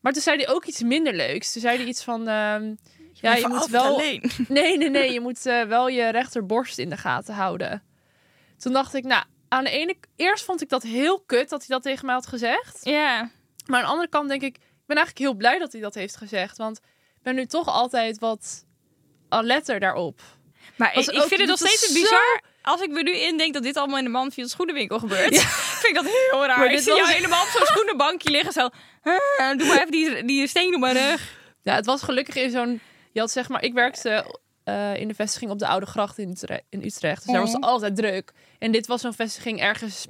[0.00, 1.52] Maar toen zei hij ook iets minder leuks.
[1.52, 2.74] Toen zei hij iets van, ehm,
[3.12, 3.84] ja, je moet wel...
[3.94, 4.30] alleen.
[4.48, 5.12] Nee, nee, nee.
[5.12, 7.82] Je moet eh, wel je rechterborst in de gaten houden.
[8.58, 9.96] Toen dacht ik, nou, aan de ene...
[10.16, 12.80] Eerst vond ik dat heel kut dat hij dat tegen mij had gezegd.
[12.82, 13.30] Ja.
[13.66, 15.94] Maar aan de andere kant denk ik, ik ben eigenlijk heel blij dat hij dat
[15.94, 16.56] heeft gezegd.
[16.56, 16.76] Want
[17.16, 18.64] ik ben nu toch altijd wat
[19.28, 20.20] alerter daarop.
[20.76, 22.42] Maar ik, vind het nog steeds zo- bizar.
[22.68, 25.38] Als ik me nu indenk dat dit allemaal in de Manfield schoenenwinkel gebeurt.
[25.80, 26.58] vind ik dat heel raar.
[26.58, 28.52] Maar ik zie jou was- helemaal op zo'n schoenenbankje liggen.
[28.52, 28.68] Zo,
[29.02, 31.36] "Ah, doe maar even die, die steen op mijn rug.
[31.62, 32.80] Ja, het was gelukkig in zo'n...
[33.12, 36.30] Je had zeg maar, ik werkte eh, in de vestiging op de Oude Gracht in
[36.30, 36.62] Utrecht.
[36.70, 38.32] In Utrecht dus daar was het altijd druk.
[38.58, 40.06] En dit was zo'n vestiging ergens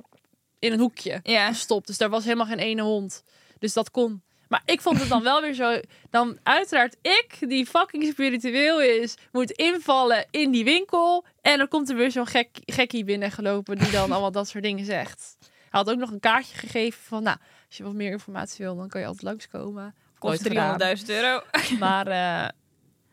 [0.58, 1.20] in een hoekje.
[1.22, 1.46] Ja.
[1.48, 1.86] gestopt.
[1.86, 3.22] Dus daar was helemaal geen ene hond.
[3.58, 4.22] Dus dat kon.
[4.48, 5.80] Maar ik vond het dan wel weer zo.
[6.10, 11.24] Dan uiteraard ik, die fucking spiritueel is, moet invallen in die winkel.
[11.40, 14.84] En dan komt er weer zo'n gek, gekkie binnengelopen die dan allemaal dat soort dingen
[14.84, 15.36] zegt.
[15.40, 18.76] Hij had ook nog een kaartje gegeven van, nou, als je wat meer informatie wil,
[18.76, 19.94] dan kan je altijd langskomen.
[20.18, 20.96] Kost Nooit gedaan.
[20.98, 21.42] 300.000 euro.
[21.78, 22.48] Maar eh,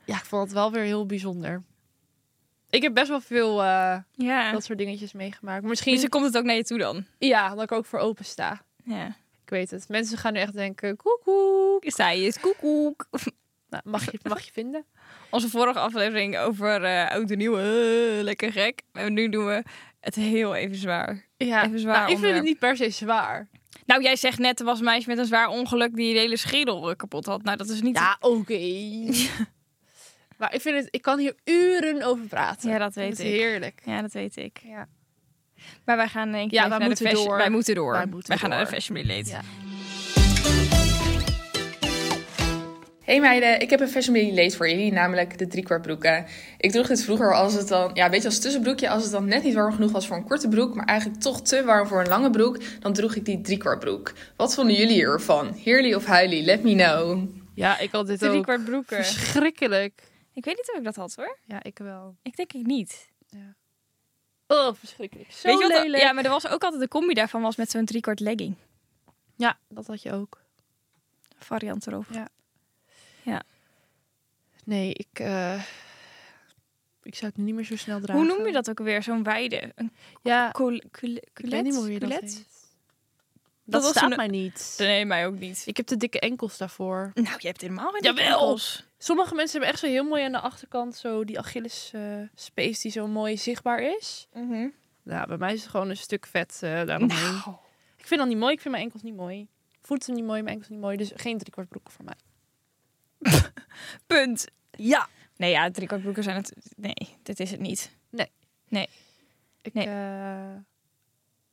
[0.06, 1.64] ja, ik vond het wel weer heel bijzonder.
[2.70, 4.52] Ik heb best wel veel eh, Ja.
[4.52, 5.64] dat soort dingetjes meegemaakt.
[5.64, 7.06] Misschien, Dus komt het ook naar je toe dan.
[7.20, 8.62] ja, dat ik ook voor open sta.
[8.84, 9.16] Ja.
[9.46, 9.90] Ik weet het.
[9.90, 11.84] Mensen gaan nu echt denken, koekoek.
[11.86, 13.08] Zij is koekoek.
[13.70, 14.86] Nou, mag, je, mag je vinden?
[15.30, 17.58] Onze vorige aflevering over eh oud en nieuw.
[17.58, 18.82] eh, lekker gek.
[18.92, 19.64] En nu doen we
[20.00, 21.26] het heel even zwaar.
[21.38, 23.48] Ja, Even zwaar nou, ik vind het niet per se zwaar.
[23.86, 26.38] Nou, jij zegt net, er was een meisje met een zwaar ongeluk die de hele
[26.38, 27.44] schedel eh, kapot had.
[27.44, 27.98] Nou, dat is niet...
[27.98, 28.60] Ja, oké.
[30.40, 32.70] maar ik vind het, ik kan hier uren over praten.
[32.70, 33.26] Ja, dat weet het ik.
[33.26, 33.82] Heerlijk.
[33.86, 34.60] Ja, dat weet ik.
[34.64, 34.88] Ja.
[35.86, 37.30] Maar wij gaan denk ik Ja, even wij naar moeten de fashion...
[37.30, 37.38] door.
[37.38, 37.92] Wij moeten door.
[37.92, 39.30] Wij moeten wij gaan naar de fashion relate.
[39.30, 39.42] Ja.
[43.04, 46.26] Hey meiden, ik heb een fashion relate voor jullie, namelijk de driekwartbroeken.
[46.58, 49.26] Ik droeg dit vroeger als het dan, ja, een beetje als tussenbroekje, als het dan
[49.26, 52.00] net niet warm genoeg was voor een korte broek, maar eigenlijk toch te warm voor
[52.00, 54.14] een lange broek, dan droeg ik die driekwartbroek.
[54.36, 55.54] Wat vonden jullie ervan?
[55.54, 56.44] Heerly of huilie?
[56.44, 57.28] Let me know.
[57.54, 58.44] ja, ik had dit Drie ook.
[58.44, 58.96] kwart broeken.
[59.06, 60.02] Verschrikkelijk.
[60.34, 61.38] Ik weet niet of ik dat had hoor.
[61.46, 62.16] Ja, ik wel.
[62.24, 63.10] Ik denk ik niet.
[63.30, 63.56] Ja.
[64.48, 65.32] Oh, verschrikkelijk.
[65.32, 65.82] Zo Weet je wat?
[65.84, 66.04] lelijk.
[66.04, 68.56] Ja, maar er was ook altijd de combi daarvan was met zo'n driekwart legging.
[69.36, 70.42] Ja, dat had je ook.
[71.38, 72.06] Variant erop.
[74.64, 75.64] Nee, ik, eh,
[77.04, 78.24] ik zou het niet meer zo snel dragen.
[78.26, 79.04] Hoe noem je dat ook alweer?
[79.04, 79.72] Zo'n weide.
[79.76, 82.46] Een Ja, cul- ik weet niet meer hoe je dat heet.
[83.64, 84.76] Dat staat een- mij niet.
[84.78, 85.64] Nee, mij ook niet.
[85.66, 87.12] Ik heb de dikke enkels daarvoor.
[87.14, 88.26] Nou, je hebt helemaal geen Jawel.
[88.40, 88.84] enkels.
[89.06, 92.02] Sommige mensen hebben echt zo heel mooi aan de achterkant zo die Achilles eh,
[92.36, 94.28] space die zo mooi zichtbaar is.
[95.04, 97.32] Nou, bij mij is het gewoon een stuk vet eh daaromheen.
[97.46, 97.56] Nou.
[97.98, 98.54] Ik vind dat niet mooi.
[98.54, 99.48] Ik vind mijn enkels niet mooi.
[99.82, 100.98] Voeten niet mooi, mijn enkels niet mooi.
[100.98, 102.16] Dus geen driekwart broeken voor mij.
[104.08, 104.46] Punt.
[104.72, 105.08] Ja.
[105.38, 106.54] Nee, ja, driekwart broeken zijn het...
[106.76, 107.92] Nee, dit is het niet.
[109.62, 109.86] Ik, Nee.
[109.88, 110.56] eh,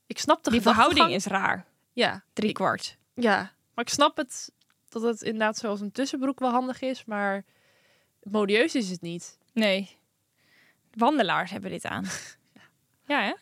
[0.05, 1.65] ik snap de Die verhouding is raar.
[1.93, 2.97] Ja, Driekwart.
[3.13, 3.51] ja.
[3.73, 4.51] Maar ik snap het
[4.93, 7.05] dat het inderdaad zoals een tussenbroek wel handig is.
[7.05, 7.43] Maar
[8.23, 9.37] modieus is het niet.
[9.53, 9.97] Nee.
[10.93, 12.05] Wandelaars hebben dit aan.
[13.07, 13.33] ja, hè?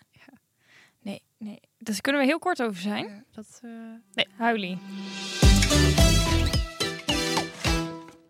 [1.01, 1.59] Nee, nee.
[1.77, 3.25] Dus daar kunnen we heel kort over zijn.
[3.31, 3.69] Dat, eh,
[4.13, 4.77] Nee, Huilie.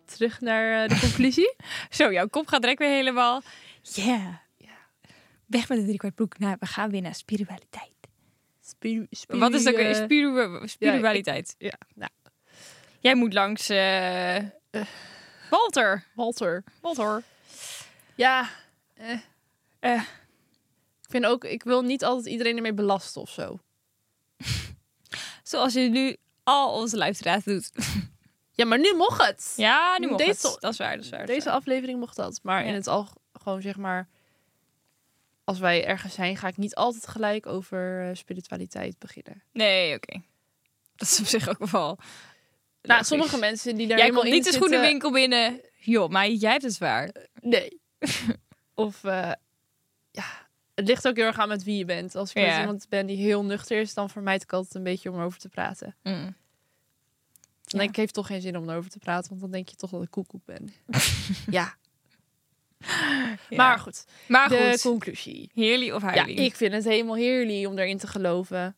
[0.06, 1.56] terug naar eh, de conclusie.
[1.90, 3.42] Zo, jouw kop gaat direct weer helemaal...
[3.82, 4.34] Yeah.
[5.46, 6.40] Weg met de driekwart broek.
[6.40, 7.90] Nou, we gaan weer naar spiritualiteit.
[8.62, 9.74] Spiru- Wat is dat?
[9.74, 9.80] ook?
[9.80, 11.56] eh, spiritualiteit.
[11.58, 12.12] Ja, nou,
[13.02, 13.70] Jij moet langs...
[13.70, 14.38] eh,
[15.50, 16.04] Walter.
[16.16, 16.64] Walter.
[16.82, 17.24] Walter.
[18.16, 18.50] Ja.
[18.94, 19.20] eh.
[19.80, 20.02] Eh.
[21.02, 23.60] Ik vind ook, ik wil niet altijd iedereen ermee belasten of zo.
[25.44, 27.72] Zoals je nu al onze luisteraars doet.
[28.54, 29.54] Ja, maar nu mocht het.
[29.56, 30.62] Ja, nu mocht Deze- het.
[30.62, 31.20] Dat is waar, dat is waar.
[31.20, 32.40] dat Deze aflevering mocht dat.
[32.44, 32.68] Maar Ja.
[32.70, 34.08] in het al gewoon zeg maar,
[35.44, 39.44] als wij ergens zijn, ga ik niet altijd gelijk over spiritualiteit beginnen.
[39.52, 40.22] Nee, oké.
[40.96, 41.98] Dat is op zich ook wel...
[42.82, 45.62] Nou, sommige mensen die daar Jij helemaal komt niet de in zitten- schoenenwinkel binnen.
[45.78, 47.12] Joh, maar jij hebt het zwaar.
[47.42, 47.80] Nee.
[48.76, 49.32] of eh,
[50.12, 52.16] ja, het ligt ook heel erg aan met wie je bent.
[52.16, 52.60] Als ik met Ja.
[52.60, 55.50] iemand ben die heel nuchter is, dan vermijd ik altijd een beetje om erover te
[55.50, 55.96] praten.
[56.04, 56.14] Mm.
[56.14, 56.34] Dan
[57.64, 57.78] Ja.
[57.78, 59.90] denk ik, heeft toch geen zin om erover te praten, want dan denk je toch
[59.90, 60.74] dat ik koekoek ben.
[61.58, 61.76] ja.
[63.50, 65.50] Maar goed, maar de goed, conclusie.
[65.54, 66.36] heerlijk of Ja, huilie?
[66.36, 68.76] ik vind het helemaal heerlijk om erin te geloven.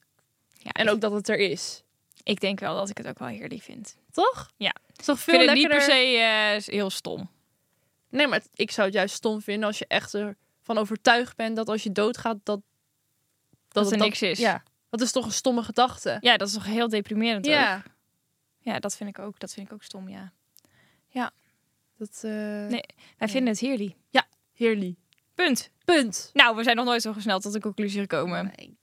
[0.58, 1.84] Ja, En ook dat het er is.
[2.24, 3.98] Ik denk wel dat ik het ook wel heerlijk vind.
[4.12, 4.52] Toch?
[4.58, 4.76] Ja.
[4.96, 7.30] Is toch Ik veel het niet per se eh, heel stom.
[8.10, 11.70] Nee, maar ik zou het juist stom vinden als je echt ervan overtuigd bent dat
[11.70, 12.62] als je doodgaat, dat...
[13.68, 14.40] Dat er het niks is.
[14.40, 14.64] Ja.
[14.90, 16.18] Dat is toch een stomme gedachte?
[16.22, 17.54] Ja, dat is toch heel deprimerend ook.
[17.54, 17.84] Ja.
[18.60, 19.40] Ja, dat vind ik ook.
[19.40, 20.32] Dat vind ik ook stom, ja.
[21.98, 22.32] Dat, eh
[22.68, 22.84] Nee.
[23.18, 23.96] Wij vinden het heerlijk.
[24.54, 24.98] Heerlijk.
[25.36, 25.72] Punt.
[25.86, 26.30] Punt.
[26.34, 28.54] Nou, we zijn nog nooit zo snel tot de conclusie gekomen.
[28.56, 28.78] Nee.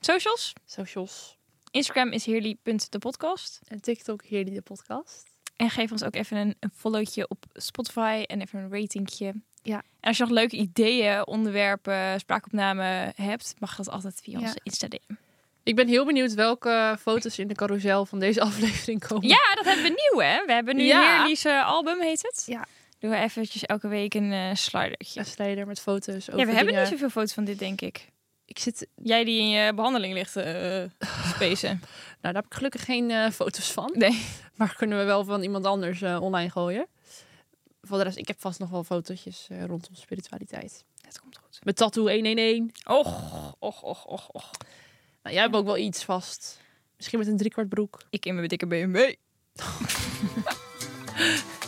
[0.00, 0.52] Socials?
[0.64, 1.38] Socials.
[1.70, 3.60] Instagram is heerly.depodcast.
[3.68, 5.22] En TikTok, heerlijk de podcast.
[5.56, 9.34] En geef ons ook even een, een followtje op Spotify en even een ratingje.
[9.62, 9.76] Ja.
[9.76, 14.44] En als je nog leuke ideeën, onderwerpen, spraakopnamen hebt, mag dat altijd via Ja.
[14.44, 15.18] onze Instagram.
[15.62, 19.28] Ik ben heel benieuwd welke foto's in de carousel van deze aflevering komen.
[19.28, 20.44] Ja, dat hebben we nieuw, hè?
[20.46, 21.16] We hebben nu Ja.
[21.18, 22.42] Heerly's eh, album, heet het.
[22.46, 22.66] Ja.
[22.98, 25.20] Doen we eventjes elke week een eh slidertje.
[25.20, 26.80] Een slider met foto's over Ja, we hebben dingen.
[26.80, 28.08] niet zoveel foto's van dit, denk ik.
[28.50, 28.86] Ik zit...
[29.02, 30.30] Jij die in je behandeling ligt
[31.34, 31.80] spacen.
[32.20, 33.90] Nou, daar heb ik gelukkig geen eh, foto's van.
[33.94, 34.26] Nee.
[34.54, 36.86] Maar kunnen we wel van iemand anders eh, online gooien.
[37.82, 40.84] Voor de rest, ik heb vast nog wel fotootjes rondom spiritualiteit.
[41.00, 41.60] Het komt goed.
[41.62, 42.70] Met tattoo 111.
[42.84, 44.50] Och, och, och, och, och.
[45.22, 46.60] Nou, jij hebt ook wel iets vast.
[46.96, 48.02] Misschien met een driekwart broek.
[48.10, 49.14] Ik in mijn dikke BMW.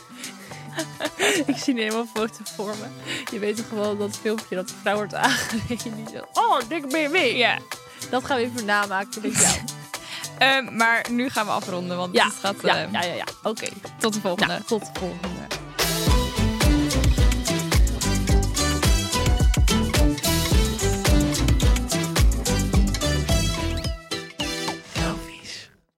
[1.46, 2.86] ik zie nu helemaal foto voor me.
[3.32, 5.94] Je weet toch wel dat filmpje dat de vrouw wordt aangereden.
[5.94, 7.36] Die zo, oh, dikke BMW.
[7.36, 7.58] Ja.
[8.10, 9.54] Dat gaan we even namaken met jou.
[10.38, 13.14] Ehm, maar nu gaan we afronden, want Ja, het gaat ja, eh, ja, ja.
[13.14, 13.24] ja.
[13.42, 13.66] Oké.
[13.98, 14.52] tot de volgende.
[14.52, 15.61] Nou, tot de volgende.